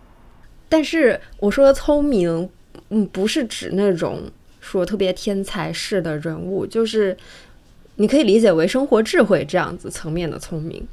[0.67, 2.49] 但是我说的聪明，
[2.89, 4.29] 嗯，不是指那种。
[4.61, 7.17] 说特别天才式的人物，就是
[7.95, 10.87] 你可以理解为生活智慧这样子层面的聪明，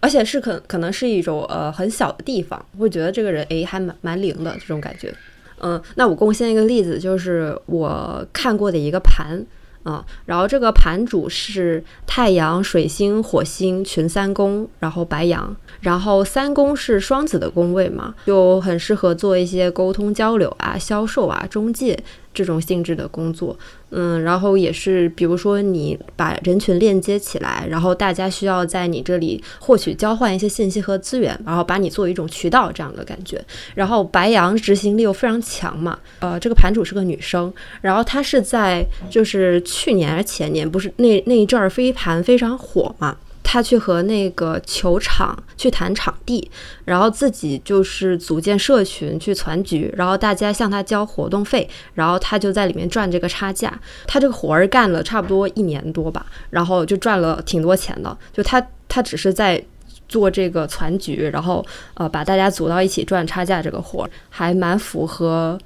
[0.00, 5.14] 而且是可可能是一种呃很小的地方，会觉得这个人诶还蛮蛮灵的这种感觉。
[5.60, 9.44] 嗯，那我贡献一个例子，就是我看过的一个盘
[9.82, 21.98] 啊，然后这个盘主是太阳、水星、火星群三宫，然后白羊，然后三宫是双子的宫位嘛，就很适合做一些沟通交流啊、销售啊、中介。
[22.38, 23.58] 这种性质的工作，
[23.90, 33.44] 嗯，然后也是，比如说你把人群链接起来，然后大家需要在你这里获取、交换一些信息和资源，然后把你作为一种渠道这样的感觉。
[33.74, 43.16] 然后白羊执行力又非常强嘛，呃，这个盘主是个女生，然后她是在就是去年还是前年，不是那那一阵儿飞盘非常火嘛。
[43.50, 46.50] 他去和那个球场去谈场地，
[46.84, 53.80] 然后自己就是组建社群去攒局，然后大家向他交活动费，然后他就在里面赚这个差价。
[54.06, 58.14] 他这个活儿干了差不多一年多吧，然后就赚了挺多钱的。
[58.34, 59.64] 就他他只是在
[60.10, 65.58] 做这个攒局，然后呃把大家组到一起赚差价这个活儿，还蛮符合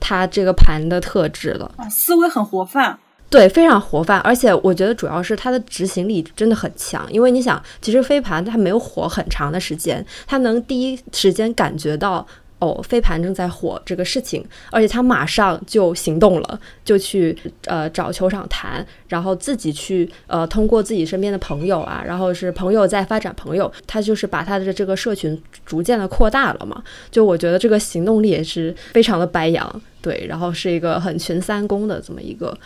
[0.00, 1.70] 他这个盘的特质的。
[1.76, 2.98] 啊，思维很活泛。
[3.28, 12.24] 对，非常活泛，而且我觉得主要是他的执行力真的很强，因为你想，其实飞盘它没有火很长的时间，他能第一时间感觉到
[12.60, 32.56] 哦，飞盘正在火这个事情，而且他马上就行动了，就去呃找球场谈，然后自己去呃通过自己身边的朋友啊，然后是朋友在发展朋友，他就是把他的这个社群逐渐的扩大了嘛，就我觉得这个行动力也是非常的白羊，对，然后是一个很群三公的这么一个。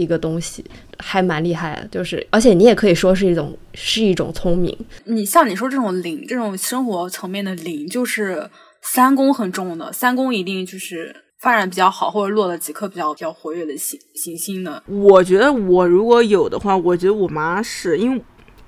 [0.00, 0.64] 一个东西
[0.98, 4.76] 还蛮厉害的，就是而且你也可以说是一种是一种聪明。
[5.04, 8.48] 你像你说这种灵，这种生活层面的灵，就是
[8.82, 14.82] 三宫很重的，三宫一定就是发展比较好，或者落了几颗比较比较活跃的行行星的。
[14.86, 18.22] 我觉得我如果有的话，我觉得我妈是因为，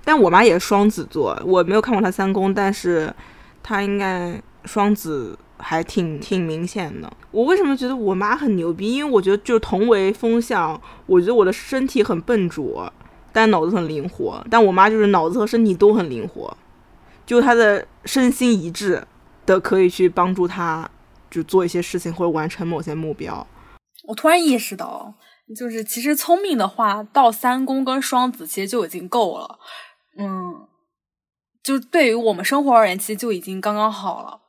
[0.04, 3.12] 但我妈也是双子座，我没有看过她三宫，但是
[3.62, 5.38] 她应该双子。
[5.62, 7.10] 还挺挺明显的。
[7.30, 8.94] 我为什么觉得我妈很牛逼？
[8.94, 12.92] 因为我觉得就同为风向，我觉得我的身体很笨拙，
[13.32, 14.44] 但脑子很灵活。
[14.50, 16.54] 但我妈就是脑子和身体都很灵活，
[17.24, 19.06] 就她的身心一致
[19.46, 20.90] 的可以去帮助她，
[21.30, 23.46] 就做一些事情或者完成某些目标。
[24.08, 25.14] 我突然意识到，
[25.56, 29.58] 就是其实聪明的话，到三宫跟双子其实就已经够了。
[30.18, 30.66] 嗯，
[31.62, 34.41] 就对于我们生活而言，其实就已经刚刚好了。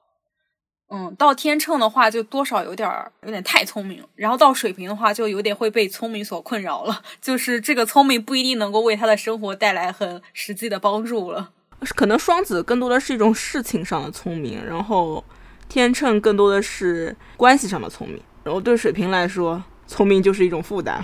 [0.96, 11.50] 嗯，到天秤的话就多少有点儿有点太聪明，然后到水瓶的话就有点会被聪明所困扰了， 就是这个聪明不一定能够为他的生活带来很实际的帮助了。
[11.96, 15.24] 可能双子更多的是一种事情上的聪明，然后
[15.68, 21.04] 天秤更多的是关系上的聪明，然后对水瓶来说，聪明就是一种负担。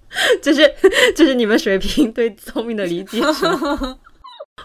[0.42, 0.70] 就是，
[1.16, 3.22] 就是你们水平对聪明的理解。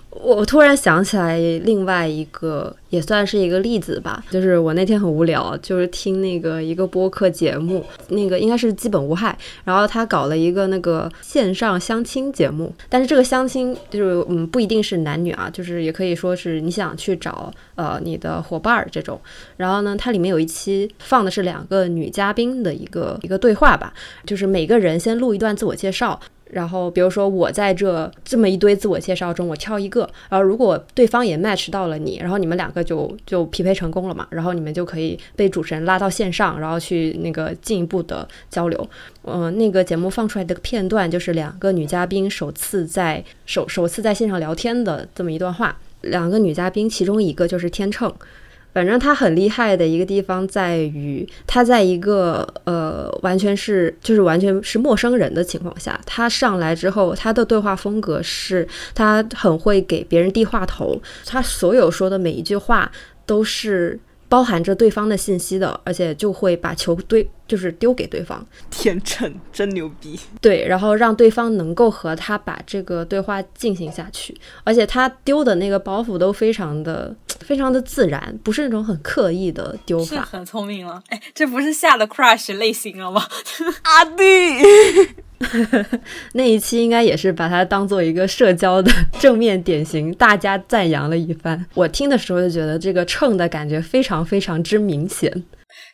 [0.09, 2.75] 我突然想起来另外一个。
[2.91, 19.19] 也算是一个例子吧，就是我那天很无聊，就是听那个一个播客节目，那个应该是基本无害，然后他搞了一个那个线上相亲节目，但是这个相亲就是嗯不一定是男女啊，就是也可以说是你想去找呃你的伙伴儿这种，
[19.57, 23.93] 然后呢，它里面有一期放的是两个女嘉宾的一个一个对话吧，
[24.25, 26.17] 就是每个人先录一段自我介绍。
[26.51, 38.89] 然后，比如说我在这这么一堆自我介绍中，我挑一个，然后如果对方也 match 到了你，然后你们两个就就匹配成功了嘛，然后你们就可以被主持人拉到线上，然后去那个进一步的交流。
[39.23, 45.77] 嗯，那个节目放出来的片段就是两个女嘉宾首次在首首次在线上聊天的这么一段话。
[46.01, 48.13] 两个女嘉宾，其中一个就是天秤。
[48.75, 62.91] 反正他很厉害的一个地方在于，他在一个呃完全是就是完全是陌生人的情况下，他上来之后，他的对话风格是，他很会给别人递话头，他所有说的每一句话
[63.25, 63.97] 都是。
[64.27, 68.45] 包含着对方的信息的，而且就会把球堆，就是丢给对方。
[68.69, 80.21] 天秤真牛逼，对，然后让对方能够和他把这个对话进行下去，而且他丢的那个包袱都非常的、非常的自然，不是那种很刻意的丢法。
[80.23, 83.23] 很聪明了，哎，这不是下的 crush 类型了吗？
[83.83, 84.23] 阿弟。
[86.33, 91.65] 那一期应该也是把它当做一个社交的正面典型，大家赞扬了一番。
[91.73, 95.43] 我听的时候就觉得这个秤的感觉非常非常之明显。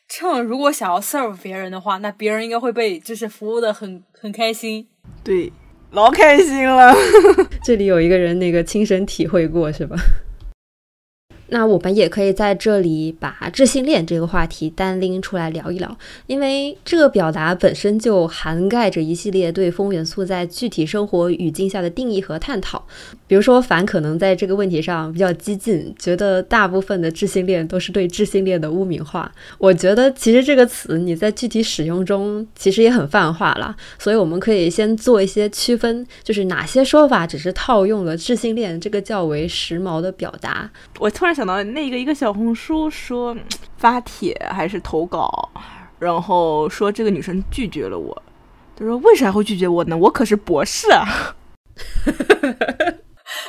[0.07, 4.87] 秤如果想要 serve 别人的话，那别人应该会被就是服务的很很开心。
[5.23, 5.51] 对，
[5.91, 6.93] 老开心了。
[7.63, 9.95] 这里有一个人那个亲身体会过是吧？
[11.53, 22.87] 那我们也可以在这里把智性恋这个话题单拎出来聊一聊，因为这个表达本身就涵盖着一系列对风元素在具体生活语境下的定义和探讨。
[23.31, 29.31] 比如说，凡可能在这个问题上比较激进，觉得大部分的智性恋都是对智性恋的污名化。
[29.57, 40.69] 我觉得其实这个词你在具体使用中其实也很泛化了，所以我们可以先做一些区分，就是哪些说法只是套用了智性恋这个较为时髦的表达。
[40.99, 41.47] 我突然想。
[41.47, 43.33] 到那个一个小红书说
[43.77, 45.49] 发帖还是投稿，
[45.99, 48.21] 然后说这个女生拒绝了我。
[48.75, 49.97] 他说为啥会拒绝我呢？
[49.97, 51.35] 我可是博士啊。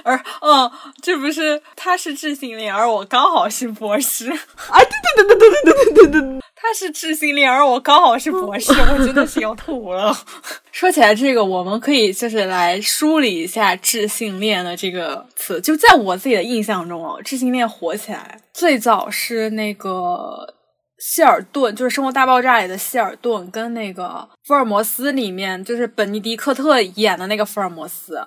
[0.02, 4.30] 而嗯，这不是他是智性恋，而我刚好是博士。
[4.70, 4.78] 啊，
[5.16, 10.16] 对对对对对对对对对，他是智性恋，而我刚好是博士，我真的是要吐了。
[10.72, 15.60] 说起来这个，我们可以就是来梳理一下智性恋的这个词。
[15.60, 20.54] 就在我自己的印象中哦，智性恋火起来最早是那个
[20.98, 28.26] 希尔顿，就是《生活大爆炸》里的希尔顿，跟那个福尔摩斯里面就是本尼迪克特演的那个福尔摩斯。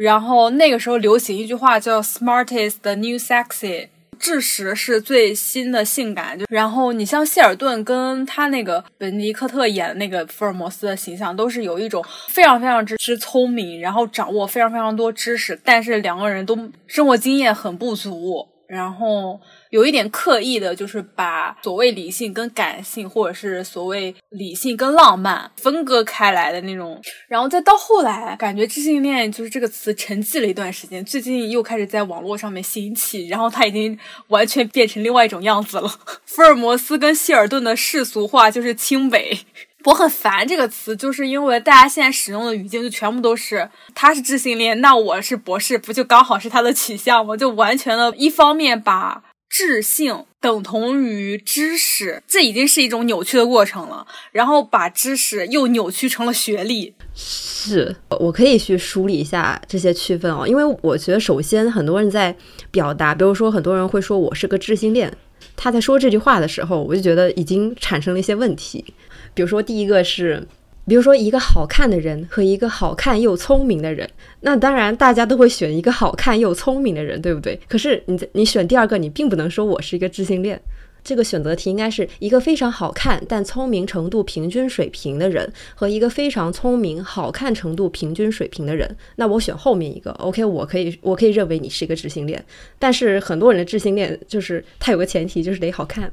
[0.00, 6.38] 然后那个时候流行一句话叫 “smartest new sexy”，知识是最新的性感。
[6.38, 19.40] 就然后你像谢尔顿跟他那个本尼科特演的那个福尔摩斯的形象，都是有一种非常非常之之聪明，然后掌握非常非常多知识，但是两个人都生活经验很不足，然后。
[19.70, 35.88] 有一点刻意的，就是把所谓理性跟感性，或者是所谓理性跟浪漫分割开来的那种，然后再到后来，感觉知性恋就是这个词沉寂了一段时间，最近又开始在网络上面兴起，然后它已经完全变成另外一种样子了。
[36.26, 39.38] 福尔摩斯跟希尔顿的世俗化就是清北，
[39.84, 47.36] 我很烦这个词，就是因为大家现在使用的语境就全部都是他是知性恋，那我是博士，不就刚好是他的取向吗？
[47.36, 49.24] 就完全的一方面把。
[49.52, 54.06] 智性等同于知识，这已经是一种扭曲的过程了。
[54.30, 60.46] 然后把知识又扭曲成了学历，是我可以去梳理一下这些区分哦。
[60.46, 62.36] 因为我觉得，首先很多人在
[62.70, 65.12] 表达，比如说很多人会说我是个智性恋，
[65.56, 68.94] 他在说这句话的时候，我就觉得已经产生了一些问题。
[69.34, 70.46] 比如说第一个是。
[70.88, 74.08] 比如说，一个好看的人和一个好看又聪明的人，
[74.40, 77.60] 那当然大家都会选一个好看又聪明的人，对不对？
[77.68, 80.60] 可是你你选第二个，你并不能说我是一个知性恋，
[81.04, 88.96] 这个选择题应该是一个非常好看但聪明程度平均水平的人和一个非常聪明好看程度平均水平的人。
[89.14, 92.42] 那我选后面一个，OK，我可以我可以认为你是一个知性恋，
[92.80, 96.10] 但是很多人的知性恋就是他有个前提就是得好看。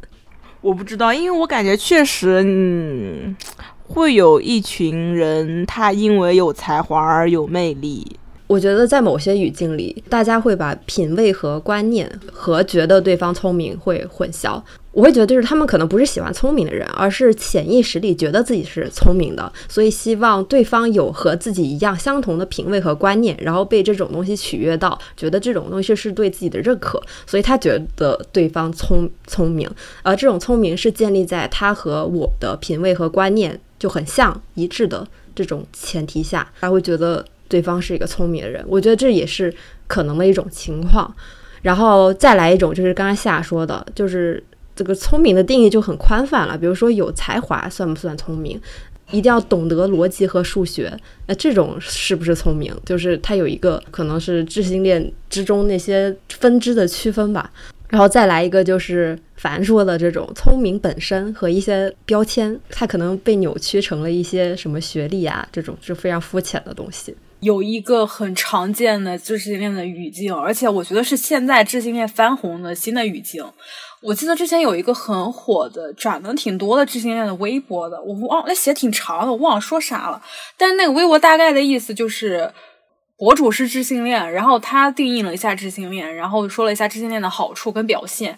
[0.61, 3.35] 我不知道，因为我感觉确实，嗯，
[3.83, 8.17] 会有一群人他因为有才华而有魅力。
[8.47, 14.61] 我觉得在某些语境里，大家会把品味和观念和觉得对方聪明会混淆。
[14.93, 29.69] 我会觉得，就是他们可能不是喜欢聪明的人，而是潜意识里觉得自己是聪明的，所以希望对方有和自己一样相同的品味和观念，然后被这种东西取悦到，觉得这种东西是对自己的认可，所以他觉得对方聪聪明。
[30.01, 37.23] 而这种聪明是建立在他和我的品味和观念就很像一致的这种前提下，他会觉得。
[37.47, 39.53] 对方是一个聪明的人，我觉得这也是
[39.87, 41.13] 可能的一种情况。
[41.61, 44.41] 然后再来一种，就是刚刚夏说的，就是
[44.75, 46.57] 这个聪明的定义就很宽泛了。
[46.57, 48.61] 比如说有才华算不算聪明？
[49.11, 50.91] 一定要懂得逻辑和数学，
[51.27, 52.75] 那这种是不是聪明？
[52.85, 57.49] 就是它有一个可能是智性恋之中那些分支的区分吧。
[57.89, 67.15] 然后再来一个，就是凡说的这种聪明本身和一些标签，它可能被扭曲成了一些什么学历啊这种就非常肤浅的东西。
[67.39, 73.45] 有一个很常见的知识链的语境，而且我觉得是现在知识链翻红的新的语境。
[74.01, 80.21] 我记得之前有一个很火的、转的挺多的知识链的微博的，我忘那写挺长的，我忘了说啥了。
[80.57, 82.51] 但是那个微博大概的意思就是，
[83.17, 88.37] 博主是知性恋，然后他定义了一下知性恋，然后说了一下知性恋的好处跟表现。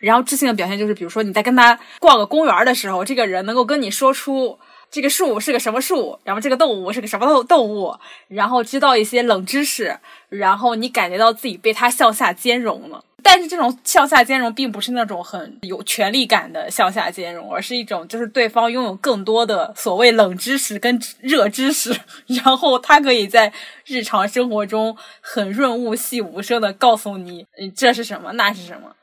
[0.00, 4.58] 然后知性的表现就是，比如说你在跟他逛个公园的时候，这个人能够跟你说出。
[4.94, 6.16] 这个树是个什么树？
[6.22, 7.92] 然后这个动物是个什么动动物？
[8.28, 13.04] 然后知道一些冷知识，然后你感觉到自己被他向下兼容了。
[13.20, 21.92] 但是这种向下兼容并不是那种很有权力感的向下兼容，而是一种就是对方拥有更多的所谓冷知识跟热知识，
[22.26, 23.52] 然后他可以在
[23.84, 28.94] 日常生活中很润物细无声的告诉你这是什么那是什么。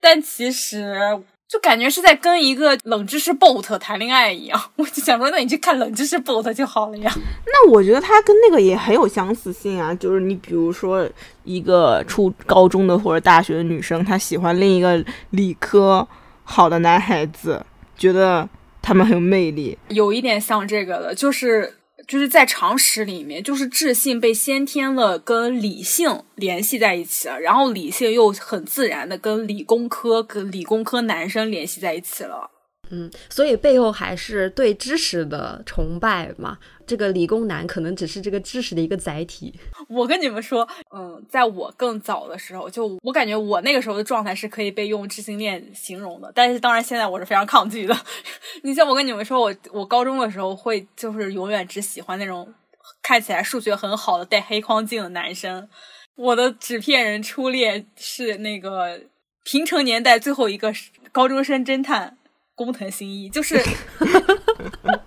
[0.00, 1.20] 但其实。
[1.48, 7.12] 就感觉是在跟一个冷知识 bot 谈恋爱一样， 我就想说，那你去看冷知识 bot 就好了呀。
[7.46, 11.08] 那我觉得他跟那个也很有相似性啊，就是你比如说
[11.44, 16.06] 一个初高中的或者大学的女生，她喜欢另一个理科
[16.42, 17.64] 好的男孩子，
[17.96, 18.48] 觉得
[18.82, 21.74] 他们很有魅力，有一点像这个的，就是。
[22.06, 32.50] 就是在常识里面，就是智性被先天了跟理性联系在一起了，然后理性又很自然的跟理工科、跟理工科男生联系在一起了。
[32.90, 36.56] 嗯，所以背后还是对知识的崇拜嘛。
[36.86, 39.52] 这个理工男可能只是这个知识的一个载体。
[39.88, 46.30] 我跟你们说，嗯，在我更早的时候，就我感觉我那个时候的状态是可以被用知性恋形容的。
[46.34, 47.96] 但是当然现在我是非常抗拒的。
[48.62, 52.52] 你像我跟你们说，我我高中的时候会就是永远只喜欢那种
[53.02, 55.68] 看起来数学很好的戴黑框镜的男生。
[56.16, 59.00] 我的纸片人初恋是那个
[59.44, 60.72] 平成年代最后一个
[61.12, 62.18] 高中生侦探。
[62.56, 63.62] 工藤新一就是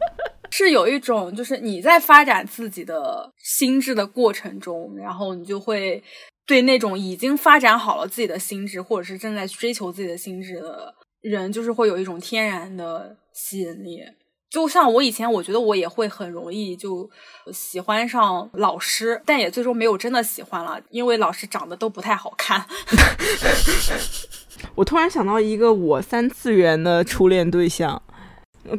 [0.65, 6.03] 是有一种，就是你在发展自己的心智的过程中，然后你就会
[6.45, 14.01] 对那种已经发展好了自己的心智，或者是正在追求自己的心智的人，就是会有一种天然的吸引力。
[14.49, 17.09] 就像我以前，我觉得我也会很容易就
[17.53, 22.65] 喜欢上老师，但也最终没有真的喜欢了，因为老师长得都不太好看。
[24.75, 28.01] 我突然想到一个我三次元的初恋对象，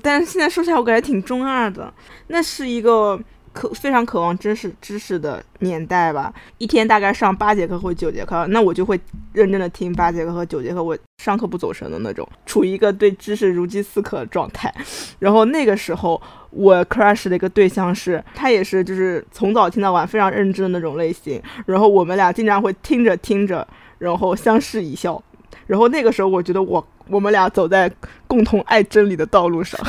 [0.03, 1.93] 但是现在说起来我感觉挺中二的。
[2.29, 3.19] 那是一个
[3.53, 8.99] 渴非常渴望知识知识的年代吧，一天大概上八节课或九节课，那我就会
[9.33, 14.73] 认真的听八节课和九节课，我上课不走神的那种，处于一个对知识如饥似渴的状态。
[15.19, 16.21] 然后那个时候
[16.51, 21.43] 我 crush 的一个对象是，他也是就是从早听到晚非常认真的那种类型。
[21.67, 23.67] 然后我们俩经常会听着听着，
[23.99, 25.21] 然后相视一笑。
[25.67, 27.91] 然后那个时候，我觉得我我们俩走在
[28.27, 29.81] 共同爱真理的道路上。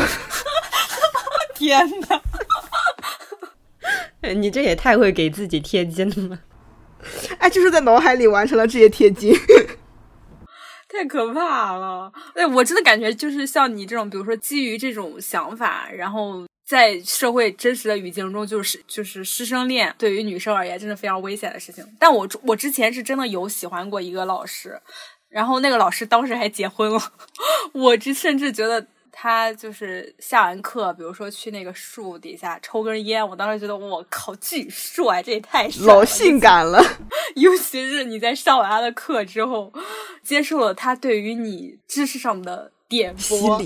[1.56, 2.22] 天哪！
[4.34, 6.40] 你这也太会给自己贴金了。
[7.40, 9.34] 哎，就是在脑海里完成了这些贴金，
[10.88, 12.12] 太可怕了。
[12.36, 21.84] 哎，我真的感觉就是像你这种，比如说基于这种想法，然后在社会真实的语境中，就是就是师生恋，对于女生而言，真的非常危险的事情。
[22.00, 24.80] 但我我之前是真的有喜欢过一个老师。
[25.32, 27.02] 然后那个老师当时还结婚了，
[27.74, 36.84] 我这甚至觉得他就是下完课，比如说去那个树底下抽根烟，我当时觉得我靠巨帅，这也太帅老性感了。
[37.36, 39.72] 尤其是你在上完他的课之后，
[40.22, 43.62] 接受了他对于你知识上的点拨，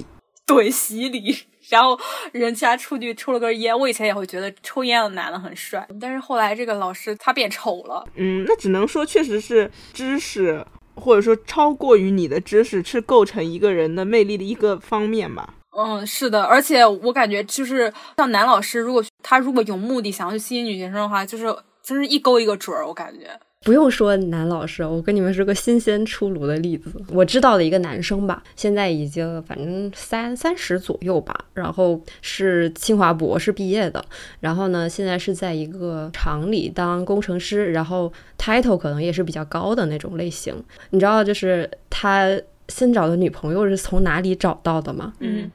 [0.46, 1.36] 对洗礼。
[1.68, 2.00] 然后
[2.32, 8.08] 人家出去抽了根烟，我以前也会觉得抽烟的男的很帅，但是后来这个老师他变丑了。
[8.14, 10.64] 嗯，那只能说确实是知识，
[10.96, 15.54] 或者说超过于你的知识是构成一个人的魅力的一个方面吧。
[15.78, 23.38] 嗯，是的，而且我感觉就是像男老师，如果他如果有目的想要去吸引女学生的话，就是真是一勾一个准儿，我感觉。
[23.66, 26.92] 不用说男老师，我跟你们说个新鲜出炉的例子。
[27.10, 34.06] 我知道的一个男生吧，现在已经反正三三十左右吧，然后是清华博士毕业的，
[34.40, 40.54] 然后呢，现在是在一个厂里当工程师，然后 title 可能也是比较高的那种类型。
[40.92, 45.14] 你知道，就是他新找的女朋友是从哪里找到的吗？
[45.22, 45.50] 嗯。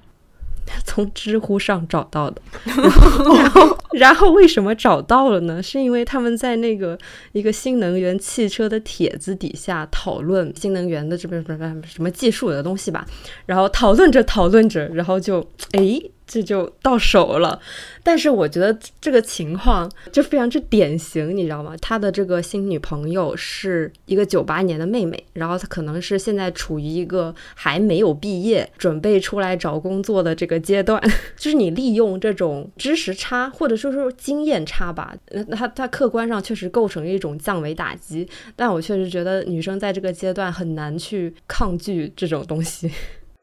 [0.84, 5.62] 从知乎上找到的， 然后，然后为什么找到了呢？
[5.62, 6.98] 是因为他们在那个
[7.32, 13.06] 一个新能源汽车的帖子底下讨论新能源的这边什么什么技术的东西吧，
[13.46, 15.40] 然后讨论着讨论着，然后就
[15.72, 16.00] 哎。
[16.32, 17.60] 这就到手了，
[18.04, 21.74] 但是我觉得这个情况就非常之典型，你知道吗？
[21.82, 31.02] 他的这个新女朋友是一个九八年的妹妹，然后她可能是现在处于一个还没有毕业，准备出来找工作的这个阶段。
[31.36, 42.88] 就是你利用这种知识差，或者说说经验差吧，那，他他客观上确实构成一种降维打击，但我确实觉得女生在这个阶段很难去抗拒这种东西。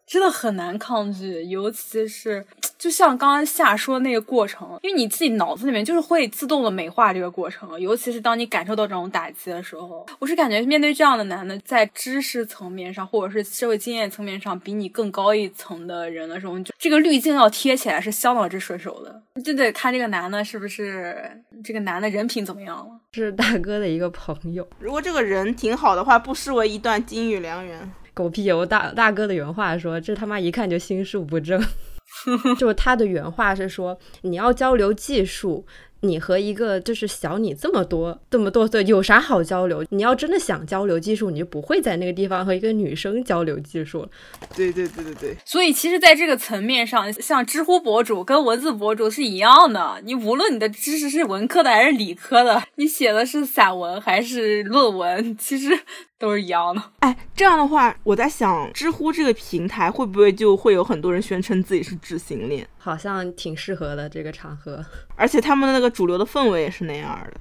[0.07, 2.43] 真的很难抗拒，尤其是
[2.77, 22.87] 就像刚刚夏说那个过程，因为你自己脑子里面就是会自动的美化这个过程，尤其是当你感受到这种打击的时候，我是感觉面对这样的男的，在知识层面上或者是社会经验层面上比你更高一层的人的时候，就这个滤镜要贴起来是相当之顺手的，就得看这个男的是不是这个男的人品怎么样了。
[23.11, 27.91] 是大哥的一个朋友，如果这个人挺好的话，不失为一段金玉良缘。
[28.17, 28.51] 狗屁！
[28.51, 31.63] 我大大哥的原话说：“这他妈一看就心术不正。
[32.57, 35.67] ”就是他的原话是说：“你要交流技术。”
[36.01, 39.83] 你和一个就是小你这么多这么多岁有啥好交流？
[39.89, 44.07] 你要真的想交流技术，你就不会在那个地方和一个女生交流技术。
[44.55, 45.35] 对对对对对。
[45.43, 49.99] 所以其实，在这个层面上，像知乎博主跟文字博主是一样的。
[50.03, 55.71] 你无论你的知识是文科的还是理科的，你写的是散文还是论文，其实
[56.19, 56.81] 都是一样的。
[56.99, 62.67] 哎，这样的话，我在想，知乎这个平台会不会就会有很多人宣称自己是智性恋？
[62.77, 65.87] 好像挺适合的这个场合，而且他们的那个。
[65.97, 67.39] 主流的氛围也是那样的。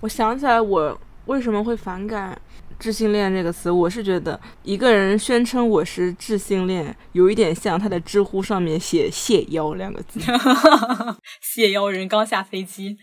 [0.00, 2.40] 我想起来，我为什么会反感
[2.80, 3.70] “智性恋”这个词？
[3.70, 10.18] 我是觉得一个人宣称我是智性恋，有一点像他在知乎上面写“谢邀”两个字。
[11.42, 12.96] 谢邀人刚下飞机。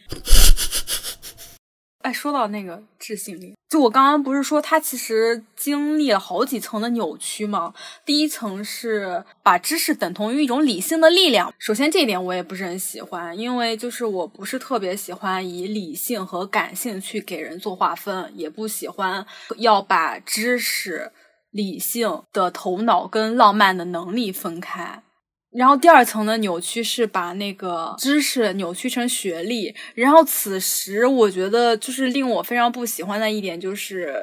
[2.08, 7.74] 哎，说到那个智性恋，就我刚刚不是说他其实经历了好几层的扭曲吗？
[8.06, 11.54] 第一层是把知识等同于一种理性的力量。
[11.60, 19.26] 首先这一点我也不是很喜欢，因为就是我不是特别喜欢以理性和感性去给人做划分，也不喜欢
[19.58, 21.12] 要把知识、
[21.52, 25.04] 理性的头脑跟浪漫的能力分开。
[25.52, 34.14] 然后第二层的扭曲是把那个知识扭曲成学历，然后此时我觉得就是令我非常不喜欢的一点就是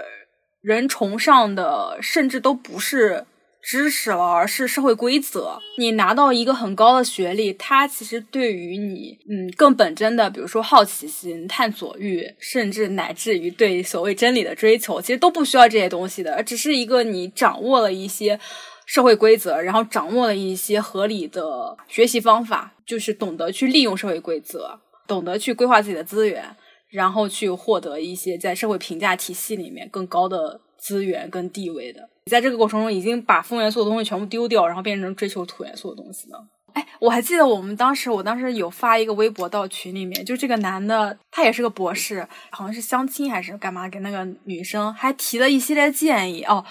[0.61, 3.25] 人崇尚的甚至都不是
[3.63, 5.59] 知识了，而是社会规则。
[5.79, 18.39] 你拿到一个很高的学历，它其实对于你，嗯，更本真的，比如说好奇心、探索欲，甚至乃至于对所谓真理的追求，其实都不需要这些东西的，而只是一个你掌握了一些。
[18.87, 26.45] 社会规则，然后掌握了一些合理的学习方法，就是懂得去利用社会规则，懂得去规划自己的资源，
[26.89, 32.09] 然后去获得一些在社会评价体系里面更高的资源跟地位的。
[32.31, 36.47] 在这个过程中，已经把风元素的东西全部丢掉，然后变成追求土元素的东西了。
[36.73, 46.65] 哎，我还记得我们当时，我当时有发一个微博到群里面，就这个男的，他也是个博士，好像是相亲还是干嘛，给那个女生还提了一系列建议哦。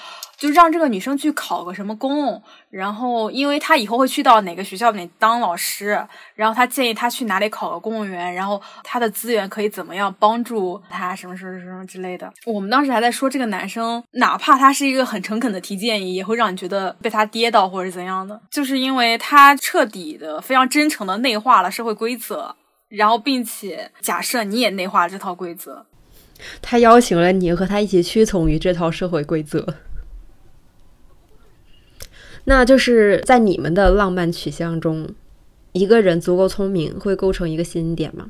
[0.43, 12.29] 就让这个女生去考个什么公，然后因为她以后会去到哪个学校里当老师，然后他建议她去哪里考个公务员，然后他的资源可以怎么样帮助她什么什么什么之类的。
[12.45, 22.53] 我们当时还在说这个男生，哪怕他是一个很诚恳的提建议，也会让你觉得被他跌到或者怎样的，就是因为他彻底的、非常真诚的内化了社会规则，
[22.89, 25.85] 然后并且假设你也内化了这套规则，
[26.61, 29.75] 他邀请了你和他一起屈从于这套社会规则。
[32.45, 35.07] 那就是在你们的浪漫取向中，
[35.71, 38.27] 一个人足够聪明会构成一个吸引点吗？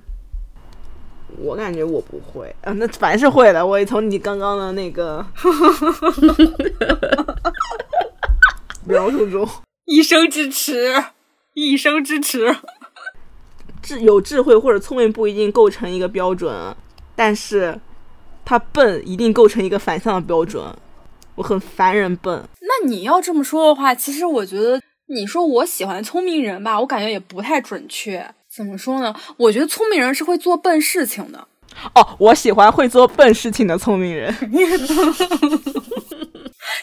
[1.40, 3.66] 我感觉我不会，啊，那凡是会的。
[3.66, 5.26] 我也从你刚刚的那个
[8.86, 9.50] 描述中，
[9.86, 10.94] 一生支持，
[11.56, 12.56] 一生支持。
[13.82, 16.76] 智有智慧或者聪明不一定构成一个标准，
[17.16, 17.80] 但是
[18.46, 20.64] 他笨一定构成一个反向的标准。
[21.36, 22.44] 我很烦人笨。
[22.62, 28.26] 那你要这么说的话，其实我觉得你说我喜欢聪明人吧，我感觉也不太准确。
[28.54, 29.16] 怎么说呢？
[29.38, 31.48] 我觉得聪明人是会做笨事情的。
[31.96, 34.32] 哦，我喜欢会做笨事情的聪明人，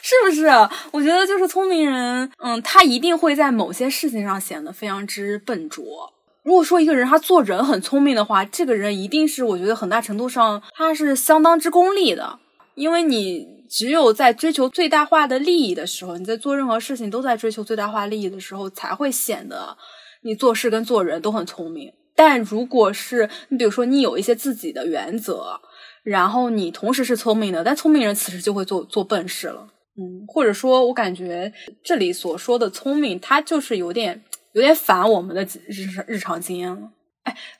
[0.02, 0.48] 是不是？
[0.90, 6.12] 我觉得就是聪明人，嗯，他一定会在某些事情上显得非常之笨拙。
[6.42, 12.40] 如果说一个人他做人很聪明的话，这个人一定是我觉得很大程度上他是相当之功利的，
[12.74, 19.76] 因为你只有在追求最大化的利益的时候，你在做任何事情都在追求最大化利益的时候，才会显得。
[20.22, 25.58] 你做事跟做人都很聪明，但如果是你，比如说你有一些自己的原则，
[26.02, 29.66] 然后你同时是聪明的，但聪明人此时就会做做笨事了，
[29.96, 31.50] 嗯，或者说我感觉
[31.82, 36.90] 这里所说的聪明，它就是有点有点反我们的日日常经验了。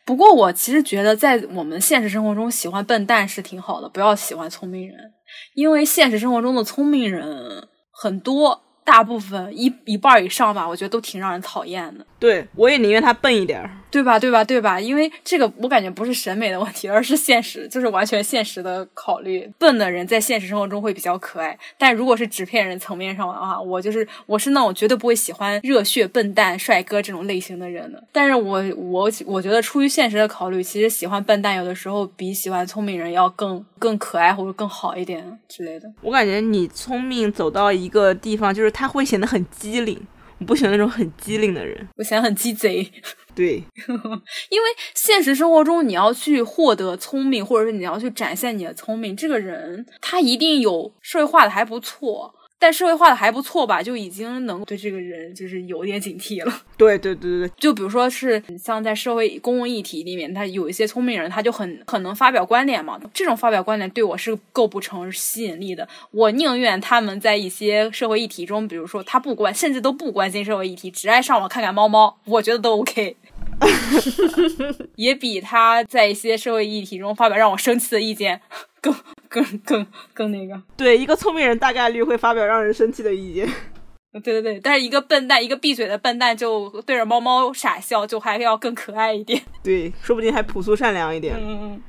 [0.04, 5.12] 不过我其实觉得在我们现实生活中，喜欢笨蛋是挺好的，不要喜欢聪明人，
[5.54, 8.62] 因为现实生活中的聪明人很多。
[8.84, 12.04] 大部分一一半以上吧，我觉得都挺让人讨厌的。
[12.18, 14.18] 对，我也宁愿他笨一点儿，对吧？
[14.18, 14.44] 对吧？
[14.44, 14.78] 对吧？
[14.78, 19.50] 因为这个，我感觉不是审美的问题，而是现实，就是完全现实的考虑。
[19.58, 28.02] 笨的人在现实生活中会比较可爱，但如果是纸片人层面上的话，我就是我是那种绝对不会喜欢热血笨蛋帅哥这种类型的人的。
[28.12, 35.90] 但是我我我觉得出于现实的考虑，其实喜欢笨蛋有的时候比喜欢聪明人要更更可爱或者更好一点之类的。
[36.02, 40.06] 我感觉你聪明走到一个地方，就是他会显得很机灵。
[40.38, 42.90] 我不喜欢那种很机灵的人，我显得很鸡贼。
[43.34, 43.56] 对，
[44.48, 52.34] 因为现实生活中你要去获得聪明，或者是你要去展现你的聪明，这个人他一定有社会化的还不错。
[52.60, 56.62] 但社会化的还不错吧，就已经能对这个人就是有点警惕了。
[56.76, 63.00] 对对对对，就比如说是像在社会公共议题里面，他有一些聪明人，他就很很能发表观点嘛。
[63.14, 65.88] 这种发表观点对我是构不成吸引力的。
[66.10, 73.16] 我宁愿他们在一些社会议题中，比如说他不关，甚至都不关心社会议题，只爱上网看看猫猫，我觉得都 OK。
[74.96, 78.40] 也比他在一些社会议题中发表让我生气的意见
[78.80, 78.94] 更
[79.30, 80.60] 更更更那个。
[80.76, 83.48] 对，一个聪明人大概率会发表让人生气的意见。
[84.12, 89.40] 对对对，但是一个笨蛋，一个闭嘴的笨蛋，就对着猫猫傻笑，就还要更可爱一点。
[89.62, 91.36] 对，说不定还朴素善良一点。
[91.38, 91.82] 嗯嗯。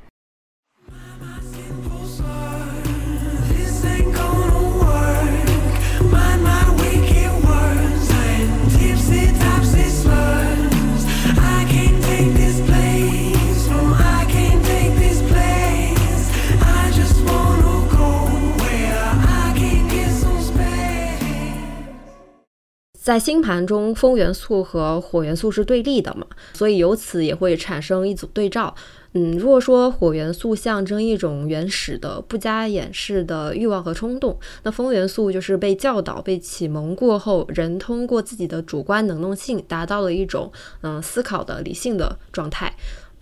[23.02, 28.72] 在星盘中，风元素和火元素是对立的嘛，所以由此也会产生一组对照。
[29.14, 40.50] 嗯，如果说火元素象征一种原始的、不加掩饰的欲望和冲动，那风元素就是被教导、被启蒙过后，人通过自己的主观能动性，达到了一种
[40.82, 42.72] 嗯思考的理性的状态。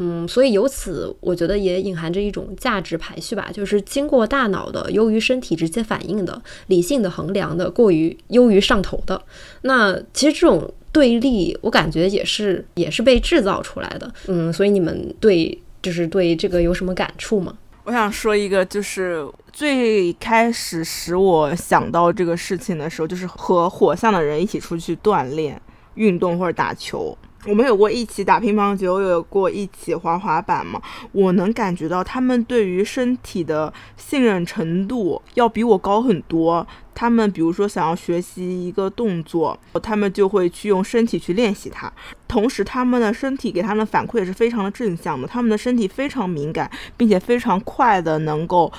[0.03, 9.21] 嗯，所以由此，我觉得也隐含着一种价值排序吧，就是经过大脑的优于身体直接反应的，理性的衡量的过于优于上头的。
[9.61, 14.11] 那其实这种对立，我感觉也是也是被制造出来的。
[14.27, 17.55] 嗯，所以你们对就是对这个有什么感触吗？
[17.85, 25.61] 我想说一个，就是最开始使我想到这个事情的时候，就是和火象的人一起出去锻炼、
[25.97, 27.17] 运动或者打球。
[27.47, 30.81] 我们有过一起打乒乓球，有过一起滑滑板嘛？
[31.13, 36.67] 我能感觉到他们对于身体的信任程度要比我高很多。
[36.95, 41.91] 他们比如说想要学习一个动作，他们就会去用身体去练习它。
[42.29, 45.27] 同时，他们的身体给他们的反馈也是非常的正向的。
[45.27, 48.71] 他们的身体非常敏感，并且非常快的能够。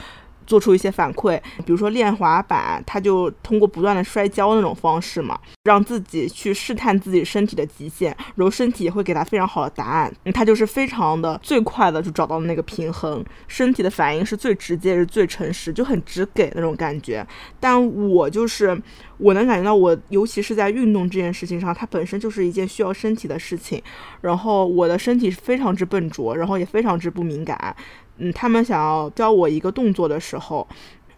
[0.52, 17.26] 做出一些反馈，比如说练滑板，他就通过不断的摔跤那种方式嘛，让自己去试探自己身体的极限，然后身体也会给他非常好的答案，他就是非常的最快的就找到了那个平衡，身体的反应是最直接是最诚实，就很直给那种感觉。
[17.58, 18.78] 但我就是
[19.20, 23.82] 我能感觉到，我尤其是在运动这件事情上，它本身就是一件需要身体的事情，
[24.20, 27.74] 然后我的身体是非常之笨拙，然后也非常之不敏感。
[28.22, 30.68] 嗯，他们想要教我一个动作的时候，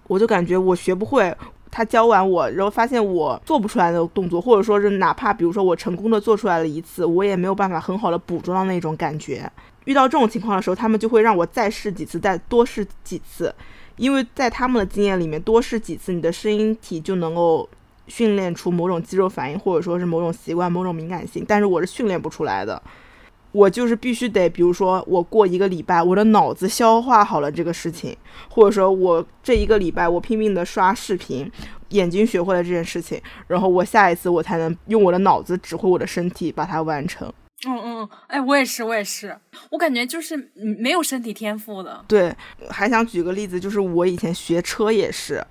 [0.08, 1.36] 我就感觉我学不会。
[1.76, 9.52] 他教完我，然后发现我做不出来的动作，或者说是哪怕比如说我成功的做出来了一次，我也没有办法很好的捕捉到那种感觉。
[9.86, 13.52] 遇到这种情况的时候，他们就会让我再试几次，再多试几次，
[13.98, 17.68] 因为在他们的经验里面，多试几次，你的声音体就能够
[18.06, 21.44] 训练出某种肌肉反应，或者说是某种习惯、某种敏感性。
[21.48, 22.80] 但是我是训练不出来的，
[23.54, 28.18] 我就是必须得，比如说我过一个礼拜，我的脑子消化好了这个事情，
[28.50, 31.50] 或者说我这一个礼拜我拼命的刷视频，
[31.90, 37.32] 眼睛学会了这件事情，然后我下一次我才能用我的脑子指挥我的身体把它完成。
[37.66, 39.38] 嗯嗯，哎，我也是，我也是，
[39.70, 40.52] 我感觉就是
[40.82, 42.04] 没有身体天赋的。
[42.10, 42.36] 对，
[42.70, 45.42] 还想举个例子，就是我以前学车也是，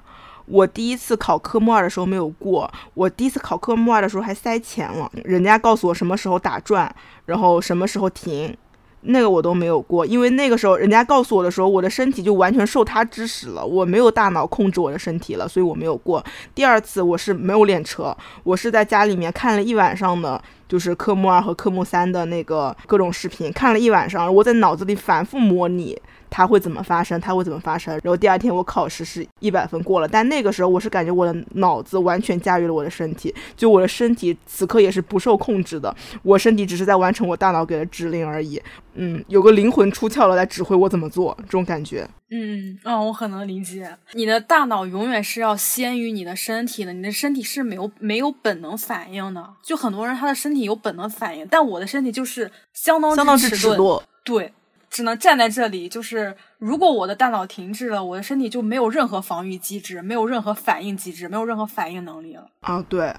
[0.47, 6.95] 我第一次考科目二的时候没有过，我第一次考科目二的时候还塞钱了，人家告诉我什么时候打转，
[7.26, 8.57] 然后什么时候停。
[9.05, 16.24] 那个我都没有过，因为那个时候人家告诉我的时候，我的身体就完全受他指使了，我没有大脑控制我的身体了，所以我没有过。
[16.55, 26.01] 第二次我是没有练车，我是在家里面看了一晚上的，就是科目二和科目三的那个各种视频，看了一晚上，我在脑子里反复模拟。
[26.32, 27.20] 它会怎么发生？
[27.20, 27.92] 它会怎么发生？
[28.02, 38.60] 然后第二天我考试是一百分过了，但那个时候我是感觉我的脑子完全驾驭了我的身体，就我的身体此刻也是不受控制的，我身体只是在完成我大脑给的指令而已。
[38.94, 42.08] 嗯，有个灵魂出窍了，来指挥我怎么做，这种感觉。
[42.30, 43.94] 嗯嗯，我很能理解。
[44.14, 49.46] 你的大脑永远是要先于你的身体的，你的身体是没有没有本能反应的。
[49.62, 54.00] 就很多人他的身体有本能反应，但我的身体就是相当相当之迟钝。
[54.24, 54.52] 对。
[54.93, 62.47] 只能站在这里，就是如果我的大脑停滞了，我的身体就没有任何防御机制，没有任何反应机制，没有任何反应能力了。
[62.61, 63.14] 啊，对。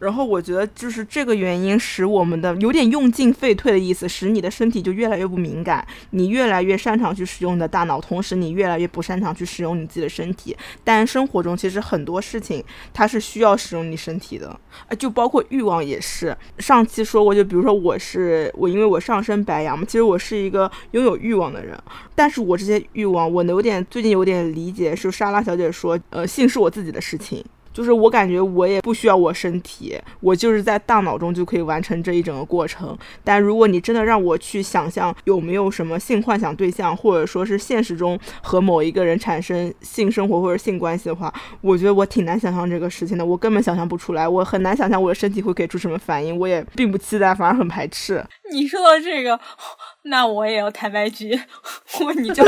[0.00, 10.56] 然后我觉得就是这个原因使我们的有点用进废退的意思，使你的身体就越来越不敏感，你越来越擅长去使用你的大脑，同时你越来越不擅长去使用你自己的身体。
[10.82, 14.48] 但生活中其实很多事情它是需要使用你身体的，
[14.88, 16.36] 啊，就包括欲望也是。
[16.58, 21.78] 上期说过，就比如说我是我，因为我上升白羊嘛，其实我是一个拥有欲望的人，
[22.14, 27.44] 但是我这些欲望，我有点最近有点理解，是莎拉小姐说，呃，性是我自己的事情。
[27.72, 32.96] 就是我感觉我也不需要我身体，我就是在大脑中就可以完成这一整个过程。
[33.22, 43.24] 但如果你真的让我去想象有没有什么性幻想对象，或者说是现实中和某一个人产生性生活或者性关系的话，我觉得我挺难想象这个事情的。
[43.24, 46.36] 我根本想象不出来，我很难想象我的身体会给出什么反应。
[46.36, 48.24] 我也并不期待，反而很排斥。
[48.52, 49.38] 你说到这个，
[50.04, 51.38] 那我也要坦白局，
[52.04, 52.44] 我你就。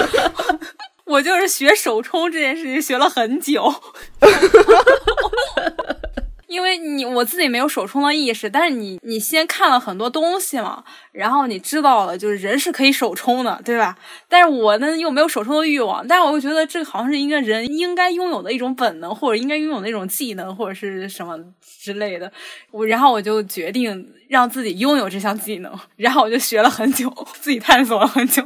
[1.13, 3.75] 我就是学手冲这件事情学了很久，
[6.49, 13.97] 因为你我自己没有手冲的意识，但是你你先看了很多东西嘛，然后你知道了就是人是可以手冲的，对吧？
[14.29, 22.33] 但是我呢又没有手冲的欲望，但是我又觉得这个好像是一个人应该拥有的一种本能，或者应该拥有的一种技能，或者是什么之类的。
[22.71, 28.43] 我然后我就决定让自己拥有这项技能，然后我就学了很久，自己探索了很久。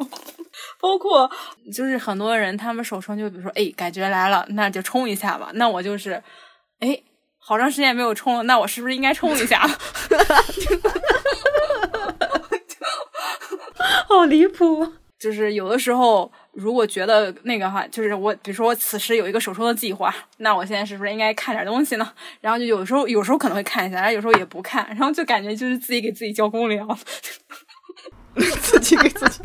[0.80, 1.30] 包括
[1.72, 5.50] 就是很多人，他们手冲就比如说，哎，感觉来了，那就冲一下吧。
[5.54, 6.22] 那我就是，
[6.80, 7.00] 哎，
[7.38, 9.66] 好长时间没有冲了，那我是不是应该冲一下？
[14.08, 14.92] 好离谱！
[15.18, 22.12] 就是有的时候，如果觉得那个哈，就是我，比如说我此时有一个手冲的计划，那我现在是不是应该看点东西呢？
[22.40, 26.86] 然后就有时候，有时候可能会看一下，然后有时候也不看，然后就感觉就是自己给自己交公粮，
[28.60, 29.40] 自己给自己。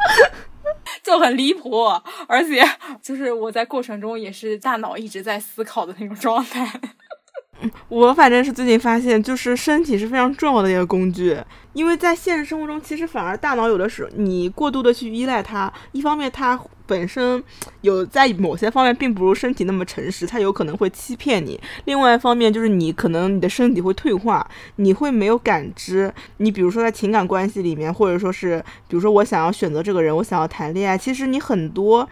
[1.02, 1.86] 就很离谱，
[2.26, 2.62] 而且
[3.02, 6.68] 就是我在过程中也是大脑一直在思考的那种状态。
[7.88, 11.36] 我反正是最近发现，就是身体是非常重要的一个工具，
[11.74, 16.58] 因为在现实生活中，其实反而大脑有的时候你过度的去依赖它，一方面它
[16.90, 17.40] 本身
[17.82, 24.44] 有在某些方面并不如身体那么诚实，它有可能会欺骗你；另外一方面就是你可能你的身体会退化，
[24.76, 26.12] 你会没有感知。
[26.38, 32.08] 你比如说在情感关系里面，或者说是比如说我想要选择这个人，我想要谈恋爱，其实你很多。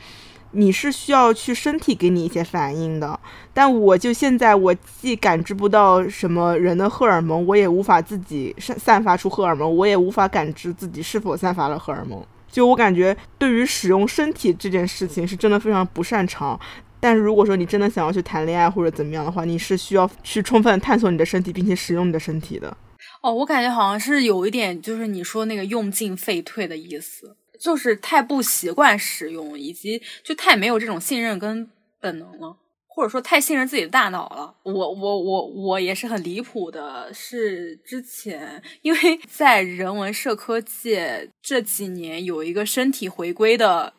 [0.53, 3.21] 你是需要去身体给你一些反应的，
[3.53, 12.25] 但我就现在我既感知不到什么人的荷尔蒙，我也无法自己散散发出荷尔蒙，我也无法感知自己是否散发了荷尔蒙。
[12.51, 16.59] 就我感觉，对于使用身体这件事情，是真的非常不擅长。
[17.01, 22.77] 但是如果说你真的想要去谈恋爱或者怎么样的话，你是需要去充分探索你的身体，并且使用你的身体的。
[23.23, 27.37] 哦，我感觉好像是有一点，就是你说那个用进废退的意思。
[27.61, 31.69] 就是太不习惯使用，以及就太没有这种信任跟
[32.01, 32.57] 本能了，
[32.99, 34.53] 或者说太信任自己的大脑了。
[34.65, 43.95] 我我我我也是很离谱的，是之前因为在人文社科界这几年有一个身体回归的。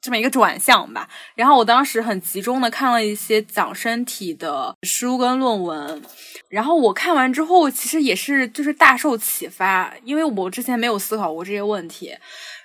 [0.00, 1.08] 这么一个转向吧。
[1.34, 6.00] 然后我当时很集中的看了一些讲身体的书跟论文，
[6.48, 12.14] 然后我看完之后，其实也是就是大受启发，因为我之前没有思考过这些问题。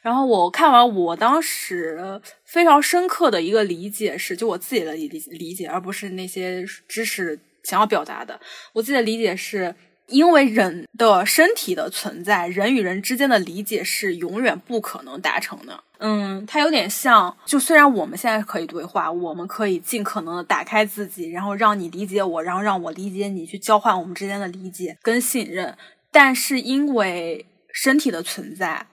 [0.04, 8.39] 然后我看完，我当时非常深刻的一个理解是，就我自己的理理解，而不是那些知识想要表达的。
[8.74, 9.74] 我自己的理解是。
[10.08, 15.82] 因为人的身体的存在，人与人之间的理解是永远不可能达成的。
[15.99, 25.76] 嗯，它有点像，就虽然我们现在可以对话，我们可以尽可能的打开自己，然后让你理解我，然后让我理解你，去交换我们之间的理解跟信任。
[26.12, 28.86] 但是因为身体的存在，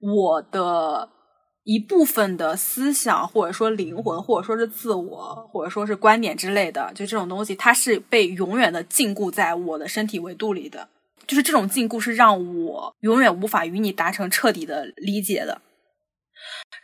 [0.00, 1.10] 我的。
[1.68, 10.88] 一部分的思想，或者说灵魂，或者说是自我，或者说是观点之类的，就这种东西，它是被永远的禁锢在我的身体维度里的。
[11.26, 15.60] 就是这种禁锢是让我永远无法与你达成彻底的理解的。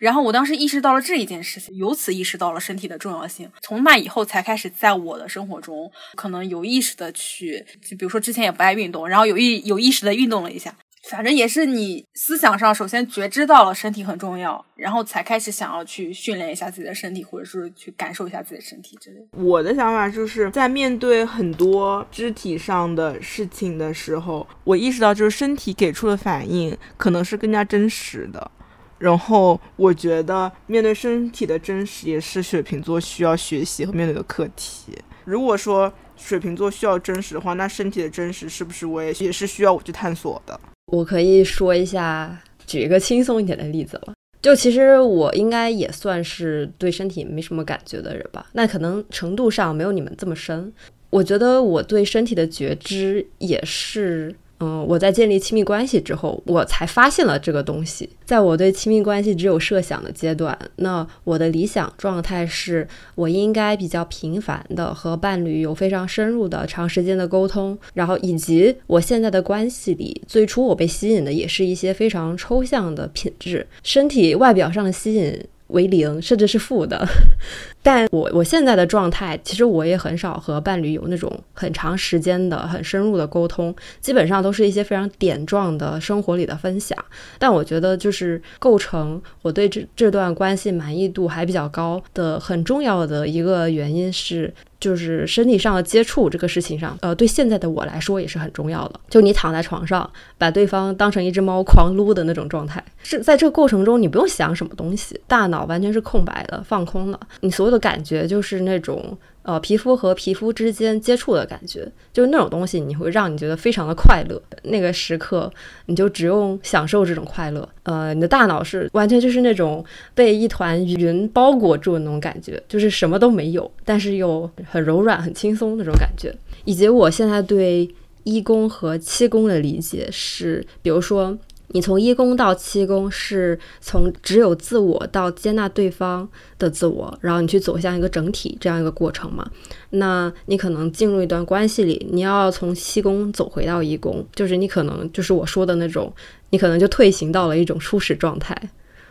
[0.00, 3.48] 然后我当时意识到了这一件事情，由此意识到了身体的重要性。
[3.60, 10.74] 从那以后，才开始在我的生活中，可能有意识的去，就比如说之前也不爱运动，然后有意有意识的运动了一下。
[11.10, 19.18] 反正也是你思想上首先觉知到了身体很重要，然后才开始想要去训练一下自己的身体，或者是去感受一下自己的身体之类。
[19.32, 28.50] 我的想法就是在面对很多肢体上的事情的时候，我意识到就是身体给出的反应可能是更加真实的。
[28.98, 34.96] 然后我觉得面对身体的真实也是水瓶座需要学习和面对的课题。
[35.24, 40.58] 如果说水瓶座需要真实的话，那身体的真实是不是我也也是需要我去探索的？
[40.92, 44.12] 我可以说一下，举一个轻松一点的例子了。
[44.42, 50.72] 就其实我应该也算是对身体没什么感觉的人吧，那可能程度上没有你们这么深。
[51.10, 54.34] 我觉得我对身体的觉知也是。
[54.62, 58.08] 嗯，我在建立亲密关系之后，我才发现了这个东西。
[58.24, 62.86] 在我对亲密关系只有设想的阶段，那我的理想状态是
[63.16, 75.44] 我应该比较频繁的和伴侣有非常深入的长时间的沟通，然后以及我现在的关系里，最初我被吸引的也是一些非常抽象的品质，身体外表上的吸引。
[75.72, 77.06] 为零，甚至是负的。
[77.82, 86.96] 但我我现在的状态，其实我也很少和伴侣有那种很长时间的、很深入的沟通，基本上都是一些非常点状的生活里的分享。
[87.38, 94.54] 但我觉得，就是构成我对这这段关系满意度还比较高的很重要的一个原因是。
[94.82, 98.98] 就是身体上的接触这个事情上，呃，对现在的我来说也是很重要的。
[99.08, 109.16] 就你躺在床上，把对方当成一只猫狂撸的那种状态，是在这个过程中你不用想什么东西，大脑完全是空白的、放空了，你所有的感觉就是那种。
[109.42, 114.40] 呃，皮肤和皮肤之间接触的感觉，就是那种东西，你会让你觉得非常的快乐。
[114.62, 115.52] 那个时刻，
[115.86, 117.68] 你就只用享受这种快乐。
[117.82, 119.84] 呃，你的大脑是完全就是那种
[120.14, 126.32] 被一团云包裹住的那种感觉，就是什么都没有，但是又很柔软、很轻松那种感觉。
[126.64, 127.88] 以及我现在对
[128.22, 131.36] 一宫和七宫的理解是，比如说。
[131.72, 139.50] 你从一宫到七宫，是从只有自我到接纳对方的自我，然后你去走向一个整体这样一个过程嘛？
[139.90, 146.12] 那你可能进入一段关系里，你要从七宫走回到一宫，就是你可能就是我说的那种，
[146.50, 148.56] 你可能就退行到了一种初始状态。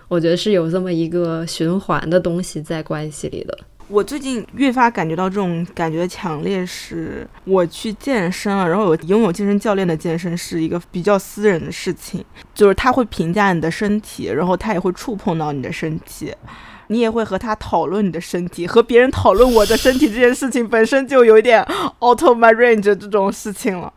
[0.07, 3.57] 我觉得是有这么一个循环的东西在关系里的。
[3.91, 12.23] 我最近越发感觉到这种感觉强烈，是我去健身了，然后有拥有健身教练的健身是一个比较私人的事情，
[12.53, 16.33] 就是他会评价你的身体，然后他也会触碰到你的身体，
[16.87, 21.61] 你也会和他讨论你的身体，和别人讨论我的身体这件事情本身就有一点
[21.99, 23.91] out of my range 这种事情了。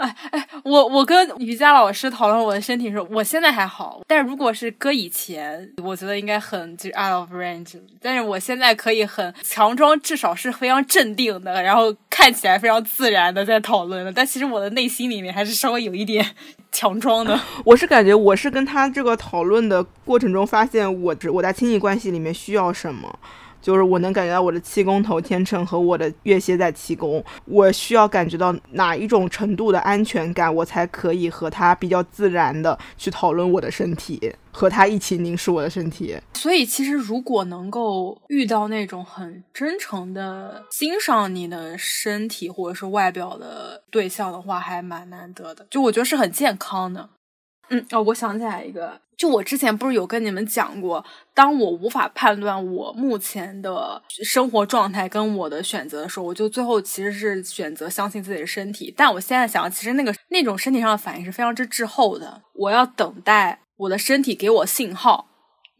[0.00, 7.78] 哎哎，我我跟瑜伽老师讨论我的身体时候，我现在还好，但如果是搁以前，我觉得应该很就 out of range。
[8.00, 14.12] 但是我现在可以很强装，至少是非常镇定的，然后看起来非常自然的在讨论的。
[14.12, 16.24] 但其实我的内心里面还是稍微有一点
[16.72, 17.38] 强装的。
[17.64, 23.18] 我是感觉我是跟他这个讨论的过程中，发现我我在亲密关系里面需要什么。
[23.60, 36.16] 就是我能感觉到我的七宫头天秤和我的月蝎在七宫，我需要感觉到哪一种程度的安全感，我才可以和他比较自然的去讨论我的身体，和他一起凝视我的身体。
[36.34, 45.66] 所以，其实如果能够遇到那种很真诚的欣赏你的身体或者是外表的对象的话，还蛮难得的。
[45.70, 47.10] 就我觉得是很健康的。
[47.70, 51.04] 嗯哦，我想起来一个，就我之前不是有跟你们讲过，
[51.34, 58.92] 当我无法判断我目前的生活状态跟我的选择的时候，我就最后其实是选择相信自己的身体。
[58.96, 65.28] 但我现在想，其实那个那种身体上的反应是非常之滞后的，我要等待我的身体给我信号，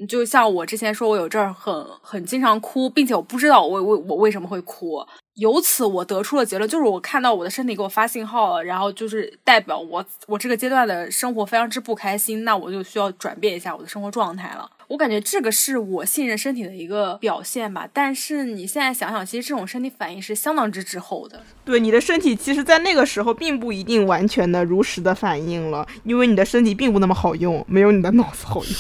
[0.09, 5.05] 就像我之前说，我有阵儿很很经常哭，并且我不知道我为我为什么会哭。
[5.35, 14.71] 由此我得出了结论，就是我看到我的身体给我发信号了，然后就是代表我我这个阶段的生活非常之不开心，那我就需要转变一下我的生活状态了。
[14.89, 17.89] 我感觉这个是我信任身体的一个表现吧。
[17.93, 21.41] 但是你现在想想，其实这种身体反应是相当之滞后的。
[21.65, 28.75] 对，你的身体其实，在那个时候并不一定完全的如实的反应了，因为你的身体并不那么好用，没有你的脑子好用。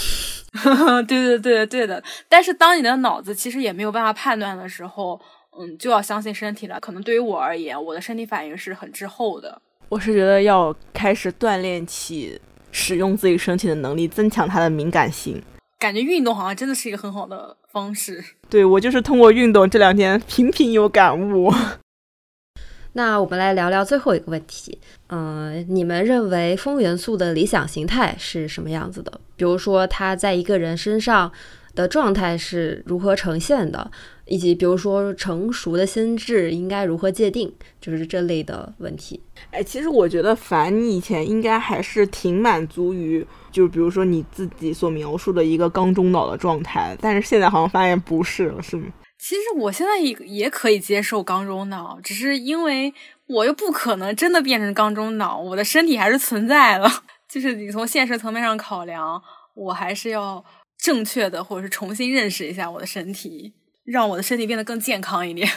[1.06, 2.02] 对对对对的。
[2.28, 5.18] 但是当你的脑子其实也没有办法判断的时候。
[5.58, 6.78] 嗯，就要相信身体了。
[6.80, 9.60] 可能对于我而言，我的身体反应是很滞后的。
[9.88, 12.40] 我是觉得要开始锻炼起
[12.70, 15.42] 使用自己身体的能力，增强它的敏感性。
[15.78, 18.22] 感觉运动好像真的是一个很好的方式。
[18.48, 21.52] 对我就是通过运动，这两天频频有感悟。
[22.92, 24.78] 那我们来聊聊最后一个问题。
[25.08, 29.20] 嗯，你们认为风元素的理想形态是什么样子的？
[29.36, 31.30] 比如说，它在一个人身上
[31.74, 33.90] 的状态是如何呈现的？
[34.30, 39.20] 以及比如说成熟的心智应该如何界定，就是这类的问题。
[39.50, 48.86] 哎，其实我觉得凡你以前应该还是挺满足于，就比如说你自己所描述的一个缸中脑的状态，但是现在好像发现不是了，是吗？
[49.18, 52.94] 其实我现在也也可以接受缸中脑，只是因为
[53.26, 56.88] 我又不可能真的变成缸中脑，我的身体还是存在的。
[57.28, 59.20] 就是你从现实层面上考量，
[59.54, 60.44] 我还是要
[60.78, 63.52] 正确的或者是重新认识一下我的身体。
[63.90, 65.48] 让我的身体变得更健康一点，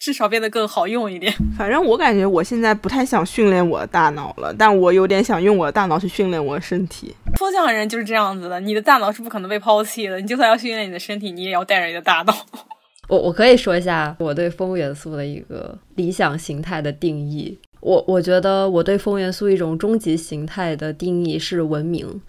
[0.00, 1.32] 至少变得更好用一点。
[1.56, 7.14] 反正我感觉我现在不太想训练我的大脑了，但我有点想用我的大脑去训练我的身体。
[7.38, 10.20] 风象人就是这样子的，你的大脑是不可能被抛弃的。
[10.20, 12.34] 你就算要训练你的身体，你也要带着你的大脑。
[13.08, 17.56] 我我可以说一下我对风元素的一个理想形态的定义。
[17.80, 22.20] 我我觉得我对风元素一种终极形态的定义是文明。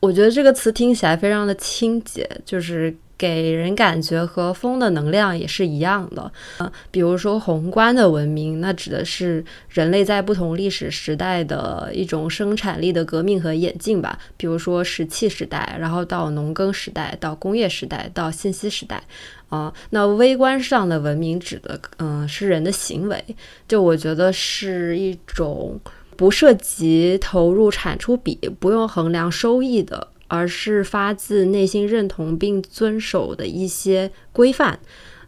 [0.00, 2.92] 我觉得这个词听起来非常的清洁，就是。
[3.20, 19.02] 给人感觉和风的能量也是一样的，呃，比如说宏观的文明，那指的是人类在不同历史时代的一种生产力的革命和演进吧，比如说石器时代，然后到农耕时代，到工业时代，到信息时代，
[19.50, 23.22] 啊，那微观上的文明指的，嗯，是人的行为，
[23.68, 25.78] 就我觉得是一种
[26.16, 30.08] 不涉及投入产出比，不用衡量收益的。
[30.30, 34.78] 而是发自内心认同并遵守的一些规范，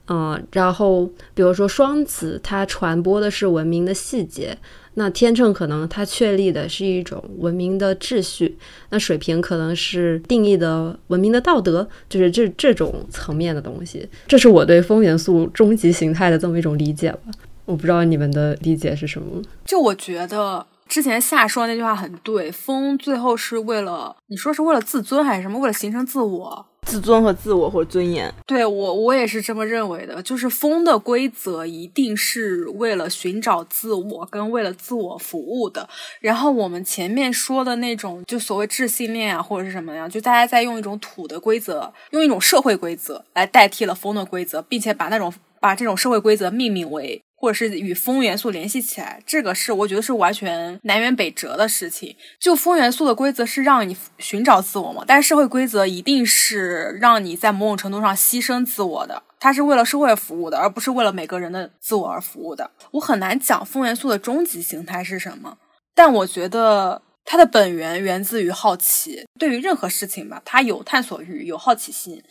[0.07, 4.57] 嗯，然后比如说双子，它传播的是文明的细节；
[4.94, 8.46] 那天秤可能它确立的是一种文明的秩序；
[8.90, 14.09] 那水瓶可能是定义的文明的道德，就是这这种层面的东西。
[14.28, 17.32] 这是我对风元素终极形态的这么一种理解吧。
[17.64, 19.42] 我不知道你们的理解是什么。
[19.64, 20.64] 就我觉得。
[20.89, 25.59] 之前夏说的那句话很对，风最后是为了你说是为了自尊还是什么？
[25.59, 28.33] 为了形成自我、自尊和自我或者尊严。
[28.47, 30.22] 对我，我也是这么认为的。
[30.22, 35.89] 就是风的规则一定是为了寻找自我跟为了自我服务的。
[36.20, 47.22] 然后我们前面说的那种，就所谓智性恋啊，或者是什么呀，就大家在用一种土的规则，用一种社会规则来代替了风的规则，并且把那种把这种社会规则命名为。
[47.43, 52.14] 或者是与风元素联系起来，这个是我觉得是完全南辕北辙的事情。
[52.38, 62.70] 就风元素的规则是让你寻找自我嘛，但是社会规则一定是让你在某种程度上牺牲自我的，它是为了社会服务的，而不是为了每个人的自我而服务的。
[62.93, 65.59] 我很难讲风元素的终极形态是什么，
[65.97, 69.26] 但我觉得它的本源源自于好奇。
[69.36, 72.22] 对于任何事情吧，它有探索欲，有好奇心。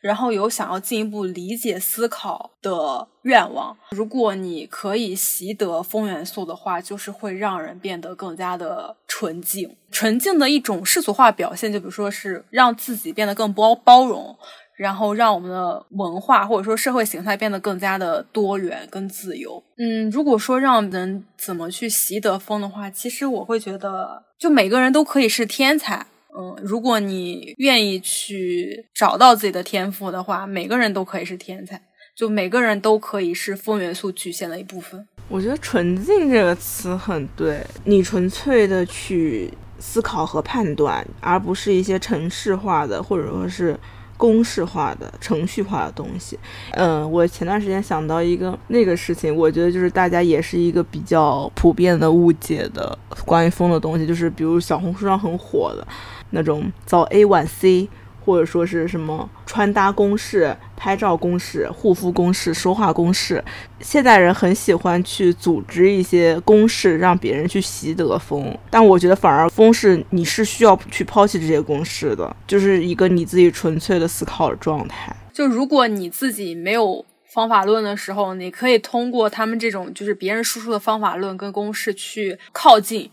[0.00, 3.76] 然后有想要进一步理解思考的愿望。
[3.90, 9.76] 如果你可以习得风元素的话，就是会让人变得更加的纯净。
[9.90, 14.34] 纯净的一种世俗化表现，就比如说是让自己变得更包包容，
[14.76, 19.62] 然后让我们的文化或者说社会形态变得更加的多元跟自由。
[19.76, 26.06] 嗯，如果说让人怎么去习得风的话，其实我会觉得，就每个人都可以是天才。
[26.36, 31.80] 嗯，如果你愿意去找到自己的天赋的话，每个人都可以是天才，
[32.14, 35.06] 就每个人都可以是风元素曲线的一部分。
[35.28, 43.78] 我觉得“纯净”这个词很对，你纯粹的去思考和判断，而不是一些程式化的或者说是
[44.16, 46.38] 公式化的、程序化的东西。
[46.72, 55.86] 嗯，我前段时间想到一个那个事情，我觉得就是大家也是一个比较普遍的误解的关于风的东西，就是比如小红书上很火的。
[56.30, 57.88] 那种早 A 晚 C，
[58.24, 63.42] 或者说是什么穿搭公式、拍照公式、护肤公式、说话公式。
[63.80, 68.56] 现代人很喜欢去组织一些公式，让别人去习得风。
[68.70, 75.14] 但我觉得反而风是你是需要去抛弃这些公式的，就是一个你自己纯粹的思考的状态。
[75.32, 83.10] 就如果你自己没有方法论的时候，你可以通过他们这种就是别人输出的方法论跟公式去靠近，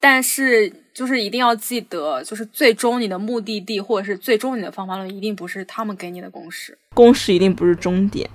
[0.00, 8.28] 但是就是一定要记得，就是最终你的目的地或者是最终你的方法论一定不是他们给你的公式，公式一定不是终点，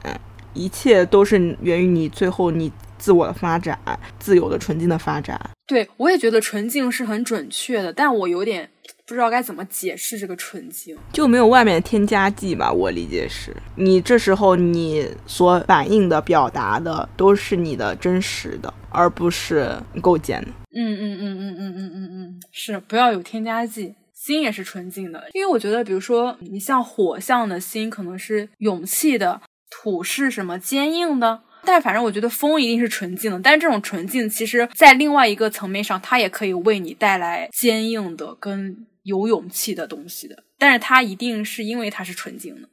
[0.53, 3.77] 一切都是源于你最后你自我的发展，
[4.17, 5.37] 自由的纯净的发展。
[5.67, 8.69] 对我也觉得纯净是很准确的，但我有点。
[9.05, 12.71] 不知道该怎么解释这个纯净，就没有外面的添加剂吧？
[12.71, 20.47] 我理解是，你这时候你所反映的、表达的都是你的真实的，而不是构建的。
[20.75, 25.21] 嗯嗯嗯嗯嗯嗯嗯嗯，是不要有添加剂，心也是纯净的。
[25.33, 31.41] 因为我觉得，比如说你像火象的心，可能是勇气的；土是什么坚硬的。
[31.65, 38.85] 但是反正我觉得风一定是纯净的，但是这种纯净，其实在另外一个层面上，它也可以为你带来坚硬的跟。
[39.03, 42.69] 有勇气的东西的，但是它一定是因为它是纯净的。